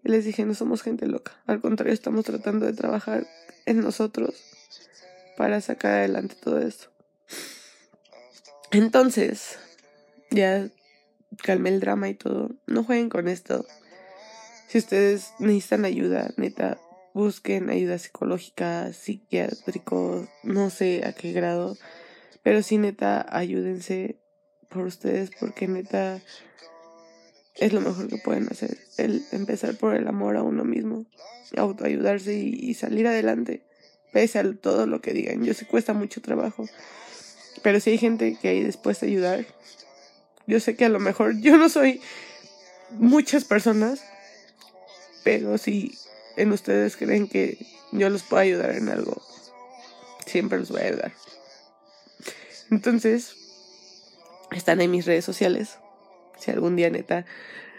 Les 0.03 0.25
dije, 0.25 0.45
no 0.45 0.53
somos 0.53 0.81
gente 0.81 1.07
loca. 1.07 1.41
Al 1.45 1.61
contrario, 1.61 1.93
estamos 1.93 2.25
tratando 2.25 2.65
de 2.65 2.73
trabajar 2.73 3.25
en 3.65 3.79
nosotros 3.79 4.35
para 5.37 5.61
sacar 5.61 5.93
adelante 5.93 6.35
todo 6.41 6.59
esto. 6.59 6.89
Entonces, 8.71 9.59
ya 10.29 10.67
calmé 11.41 11.69
el 11.69 11.79
drama 11.79 12.09
y 12.09 12.15
todo. 12.15 12.51
No 12.67 12.83
jueguen 12.83 13.09
con 13.09 13.27
esto. 13.27 13.65
Si 14.67 14.77
ustedes 14.77 15.31
necesitan 15.39 15.85
ayuda, 15.85 16.33
neta, 16.37 16.79
busquen 17.13 17.69
ayuda 17.69 17.97
psicológica, 17.97 18.91
psiquiátrico, 18.91 20.27
no 20.43 20.69
sé 20.69 21.03
a 21.05 21.13
qué 21.13 21.31
grado. 21.31 21.77
Pero 22.41 22.61
sí, 22.61 22.77
neta, 22.77 23.25
ayúdense 23.29 24.17
por 24.69 24.85
ustedes 24.85 25.31
porque 25.39 25.67
neta 25.67 26.19
es 27.55 27.73
lo 27.73 27.81
mejor 27.81 28.07
que 28.07 28.17
pueden 28.17 28.47
hacer. 28.49 28.77
El 28.97 29.23
empezar 29.31 29.75
por 29.75 29.95
el 29.95 30.07
amor 30.07 30.37
a 30.37 30.43
uno 30.43 30.63
mismo, 30.63 31.05
autoayudarse 31.55 32.33
y, 32.33 32.53
y 32.53 32.73
salir 32.73 33.07
adelante, 33.07 33.63
pese 34.11 34.39
a 34.39 34.53
todo 34.53 34.87
lo 34.87 35.01
que 35.01 35.13
digan. 35.13 35.43
Yo 35.43 35.53
sé 35.53 35.65
cuesta 35.65 35.93
mucho 35.93 36.21
trabajo, 36.21 36.67
pero 37.61 37.79
si 37.79 37.91
hay 37.91 37.97
gente 37.97 38.37
que 38.41 38.49
hay 38.49 38.63
dispuesta 38.63 39.05
a 39.05 39.09
ayudar, 39.09 39.45
yo 40.47 40.59
sé 40.59 40.75
que 40.75 40.85
a 40.85 40.89
lo 40.89 40.99
mejor 40.99 41.39
yo 41.41 41.57
no 41.57 41.69
soy 41.69 42.01
muchas 42.91 43.45
personas, 43.45 44.03
pero 45.23 45.57
si 45.57 45.97
en 46.35 46.51
ustedes 46.51 46.97
creen 46.97 47.27
que 47.27 47.57
yo 47.91 48.09
los 48.09 48.23
puedo 48.23 48.41
ayudar 48.41 48.71
en 48.71 48.89
algo, 48.89 49.21
siempre 50.25 50.59
los 50.59 50.69
voy 50.69 50.81
a 50.81 50.85
ayudar. 50.85 51.13
Entonces, 52.71 53.35
están 54.51 54.81
en 54.81 54.89
mis 54.89 55.05
redes 55.05 55.25
sociales 55.25 55.77
si 56.43 56.51
algún 56.51 56.75
día 56.75 56.89
neta 56.89 57.25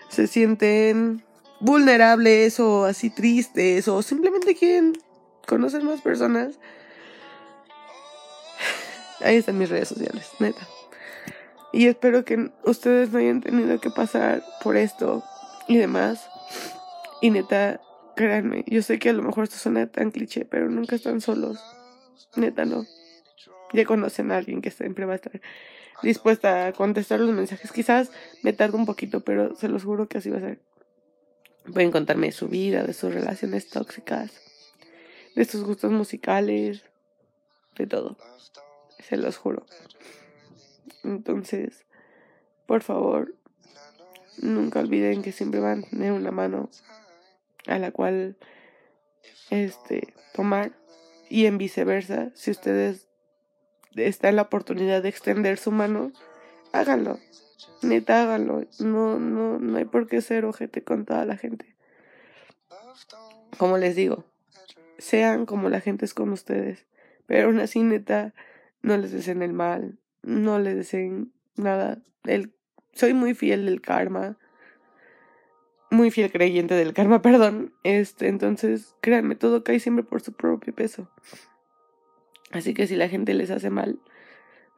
se 0.08 0.26
sienten 0.26 1.22
vulnerables 1.60 2.58
o 2.60 2.84
así 2.84 3.10
tristes 3.10 3.88
o 3.88 4.02
simplemente 4.02 4.54
quieren 4.54 4.94
conocer 5.46 5.82
más 5.82 6.00
personas, 6.00 6.58
ahí 9.20 9.36
están 9.36 9.58
mis 9.58 9.70
redes 9.70 9.88
sociales, 9.88 10.30
neta. 10.38 10.66
Y 11.72 11.88
espero 11.88 12.24
que 12.24 12.50
ustedes 12.64 13.10
no 13.10 13.18
hayan 13.18 13.40
tenido 13.40 13.80
que 13.80 13.90
pasar 13.90 14.44
por 14.62 14.76
esto 14.76 15.24
y 15.66 15.76
demás. 15.76 16.28
Y 17.20 17.30
neta, 17.30 17.80
créanme, 18.14 18.64
yo 18.66 18.80
sé 18.82 18.98
que 18.98 19.10
a 19.10 19.12
lo 19.12 19.22
mejor 19.22 19.44
esto 19.44 19.56
suena 19.56 19.86
tan 19.86 20.10
cliché, 20.10 20.44
pero 20.44 20.70
nunca 20.70 20.96
están 20.96 21.20
solos. 21.20 21.58
Neta, 22.36 22.64
no. 22.64 22.84
Ya 23.72 23.84
conocen 23.84 24.30
a 24.30 24.36
alguien 24.36 24.62
que 24.62 24.70
siempre 24.70 25.04
va 25.04 25.14
a 25.14 25.16
estar 25.16 25.40
dispuesta 26.02 26.66
a 26.66 26.72
contestar 26.72 27.20
los 27.20 27.34
mensajes. 27.34 27.72
Quizás 27.72 28.10
me 28.42 28.52
tarde 28.52 28.76
un 28.76 28.86
poquito, 28.86 29.20
pero 29.20 29.54
se 29.56 29.68
los 29.68 29.84
juro 29.84 30.08
que 30.08 30.18
así 30.18 30.30
va 30.30 30.38
a 30.38 30.40
ser. 30.40 30.60
Pueden 31.72 31.90
contarme 31.90 32.26
de 32.26 32.32
su 32.32 32.48
vida, 32.48 32.82
de 32.82 32.92
sus 32.92 33.12
relaciones 33.12 33.68
tóxicas, 33.70 34.32
de 35.34 35.44
sus 35.44 35.64
gustos 35.64 35.90
musicales, 35.90 36.84
de 37.76 37.86
todo. 37.86 38.18
Se 39.00 39.16
los 39.16 39.36
juro. 39.36 39.64
Entonces, 41.02 41.84
por 42.66 42.82
favor, 42.82 43.34
nunca 44.38 44.80
olviden 44.80 45.22
que 45.22 45.32
siempre 45.32 45.60
van 45.60 45.84
a 45.84 45.88
tener 45.88 46.12
una 46.12 46.30
mano 46.30 46.70
a 47.66 47.78
la 47.78 47.90
cual 47.90 48.36
este 49.50 50.14
tomar 50.34 50.72
y 51.28 51.46
en 51.46 51.58
viceversa, 51.58 52.30
si 52.34 52.50
ustedes 52.50 53.08
están 53.96 54.30
en 54.30 54.36
la 54.36 54.42
oportunidad 54.42 55.02
de 55.02 55.08
extender 55.08 55.58
su 55.58 55.70
mano, 55.70 56.12
háganlo. 56.72 57.18
Neta, 57.82 58.22
háganlo. 58.22 58.66
No, 58.80 59.18
no, 59.18 59.58
no 59.58 59.76
hay 59.76 59.84
por 59.84 60.06
qué 60.06 60.20
ser 60.20 60.44
ojete 60.44 60.82
con 60.82 61.04
toda 61.04 61.24
la 61.24 61.36
gente. 61.36 61.74
Como 63.58 63.78
les 63.78 63.94
digo, 63.94 64.24
sean 64.98 65.46
como 65.46 65.68
la 65.68 65.80
gente 65.80 66.04
es 66.04 66.14
con 66.14 66.30
ustedes. 66.30 66.86
Pero 67.26 67.46
aún 67.46 67.60
así, 67.60 67.82
neta, 67.82 68.34
no 68.82 68.96
les 68.96 69.12
deseen 69.12 69.42
el 69.42 69.52
mal. 69.52 69.98
No 70.22 70.58
les 70.58 70.76
deseen 70.76 71.32
nada. 71.56 72.02
El, 72.24 72.54
soy 72.92 73.14
muy 73.14 73.34
fiel 73.34 73.66
del 73.66 73.80
karma. 73.80 74.38
Muy 75.90 76.10
fiel 76.10 76.32
creyente 76.32 76.74
del 76.74 76.94
karma, 76.94 77.22
perdón. 77.22 77.74
Este, 77.84 78.28
entonces, 78.28 78.94
créanme, 79.00 79.36
todo 79.36 79.62
cae 79.64 79.80
siempre 79.80 80.04
por 80.04 80.20
su 80.20 80.32
propio 80.32 80.74
peso. 80.74 81.08
Así 82.54 82.72
que 82.72 82.86
si 82.86 82.94
la 82.94 83.08
gente 83.08 83.34
les 83.34 83.50
hace 83.50 83.68
mal, 83.68 83.98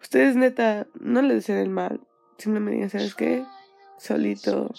ustedes 0.00 0.34
neta, 0.34 0.86
no 0.98 1.20
les 1.20 1.34
deseen 1.34 1.58
el 1.58 1.68
mal. 1.68 2.00
Simplemente 2.38 2.74
digan, 2.74 2.90
¿sabes 2.90 3.14
qué? 3.14 3.44
Solito, 3.98 4.72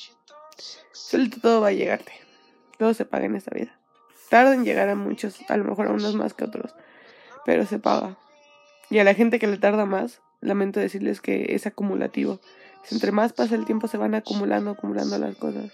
solito 0.91 1.39
todo 1.39 1.61
va 1.61 1.67
a 1.67 1.73
llegarte. 1.73 2.11
Todo 2.79 2.95
se 2.95 3.05
paga 3.05 3.25
en 3.25 3.35
esta 3.35 3.53
vida. 3.53 3.79
Tarda 4.29 4.55
en 4.55 4.65
llegar 4.65 4.89
a 4.89 4.95
muchos, 4.95 5.39
a 5.47 5.57
lo 5.57 5.63
mejor 5.63 5.87
a 5.87 5.91
unos 5.91 6.15
más 6.15 6.33
que 6.33 6.45
otros, 6.45 6.73
pero 7.45 7.67
se 7.67 7.77
paga. 7.77 8.17
Y 8.89 8.97
a 8.97 9.03
la 9.03 9.13
gente 9.13 9.37
que 9.37 9.47
le 9.47 9.57
tarda 9.57 9.85
más, 9.85 10.21
lamento 10.41 10.79
decirles 10.79 11.21
que 11.21 11.53
es 11.53 11.67
acumulativo. 11.67 12.39
Entre 12.89 13.11
más 13.11 13.31
pasa 13.31 13.53
el 13.53 13.65
tiempo 13.65 13.87
se 13.87 13.97
van 13.97 14.15
acumulando, 14.15 14.71
acumulando 14.71 15.19
las 15.19 15.35
cosas. 15.35 15.71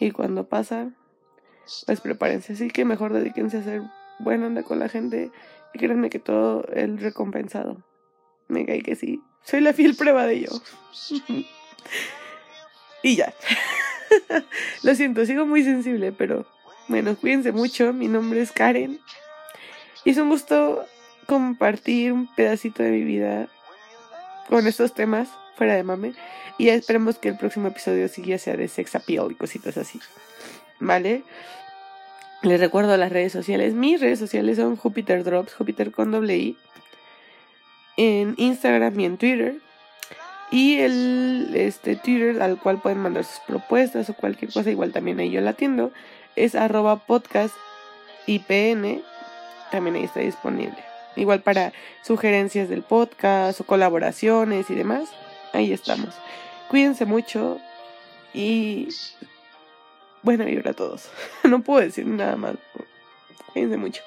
Y 0.00 0.10
cuando 0.10 0.48
pasa, 0.48 0.88
pues 1.84 2.00
prepárense. 2.00 2.54
Así 2.54 2.68
que 2.68 2.86
mejor 2.86 3.12
dedíquense 3.12 3.58
a 3.58 3.62
ser 3.62 3.82
buena 4.20 4.46
onda 4.46 4.62
con 4.62 4.78
la 4.78 4.88
gente 4.88 5.30
y 5.74 5.78
créanme 5.78 6.10
que 6.10 6.18
todo 6.18 6.64
es 6.72 7.00
recompensado. 7.00 7.84
Me 8.48 8.64
cae 8.64 8.82
que 8.82 8.96
sí. 8.96 9.20
Soy 9.42 9.60
la 9.60 9.72
fiel 9.72 9.96
prueba 9.96 10.26
de 10.26 10.34
ello. 10.34 10.50
y 13.02 13.16
ya. 13.16 13.32
Lo 14.82 14.94
siento, 14.94 15.24
sigo 15.26 15.46
muy 15.46 15.64
sensible, 15.64 16.12
pero 16.12 16.46
bueno, 16.88 17.16
cuídense 17.16 17.52
mucho. 17.52 17.92
Mi 17.92 18.08
nombre 18.08 18.40
es 18.40 18.52
Karen. 18.52 19.00
Y 20.04 20.10
es 20.10 20.18
un 20.18 20.28
gusto 20.28 20.84
compartir 21.26 22.12
un 22.12 22.32
pedacito 22.34 22.82
de 22.82 22.90
mi 22.90 23.02
vida 23.02 23.48
con 24.48 24.66
estos 24.66 24.94
temas, 24.94 25.28
fuera 25.56 25.74
de 25.74 25.82
mame. 25.82 26.14
Y 26.58 26.68
esperemos 26.68 27.18
que 27.18 27.28
el 27.28 27.36
próximo 27.36 27.68
episodio 27.68 28.08
sí 28.08 28.22
ya 28.22 28.38
sea 28.38 28.56
de 28.56 28.68
sex 28.68 28.94
appeal 28.94 29.32
y 29.32 29.34
cositas 29.34 29.76
así. 29.76 30.00
¿Vale? 30.78 31.24
Les 32.46 32.60
recuerdo 32.60 32.96
las 32.96 33.10
redes 33.10 33.32
sociales. 33.32 33.74
Mis 33.74 34.00
redes 34.00 34.20
sociales 34.20 34.56
son 34.56 34.76
Jupiter 34.76 35.24
Drops, 35.24 35.52
Jupiter 35.52 35.90
con 35.90 36.12
doble 36.12 36.36
I. 36.36 36.56
En 37.96 38.34
Instagram 38.36 39.00
y 39.00 39.04
en 39.04 39.18
Twitter. 39.18 39.56
Y 40.52 40.78
el 40.78 41.50
este, 41.54 41.96
Twitter 41.96 42.40
al 42.40 42.60
cual 42.60 42.80
pueden 42.80 42.98
mandar 42.98 43.24
sus 43.24 43.40
propuestas 43.48 44.08
o 44.10 44.14
cualquier 44.14 44.52
cosa, 44.52 44.70
igual 44.70 44.92
también 44.92 45.18
ahí 45.18 45.32
yo 45.32 45.40
la 45.40 45.50
atiendo, 45.50 45.90
es 46.36 46.54
arroba 46.54 47.04
podcast 47.04 47.52
IPN. 48.28 49.02
También 49.72 49.96
ahí 49.96 50.04
está 50.04 50.20
disponible. 50.20 50.78
Igual 51.16 51.42
para 51.42 51.72
sugerencias 52.04 52.68
del 52.68 52.82
podcast 52.82 53.60
o 53.60 53.64
colaboraciones 53.64 54.70
y 54.70 54.76
demás. 54.76 55.08
Ahí 55.52 55.72
estamos. 55.72 56.14
Cuídense 56.68 57.06
mucho 57.06 57.58
y 58.32 58.86
buena 60.26 60.44
vibra 60.44 60.72
a 60.72 60.74
todos. 60.74 61.08
No 61.44 61.62
puedo 61.62 61.80
decir 61.80 62.04
nada 62.06 62.36
más. 62.36 62.56
Cuídense 63.52 63.76
mucho. 63.76 64.02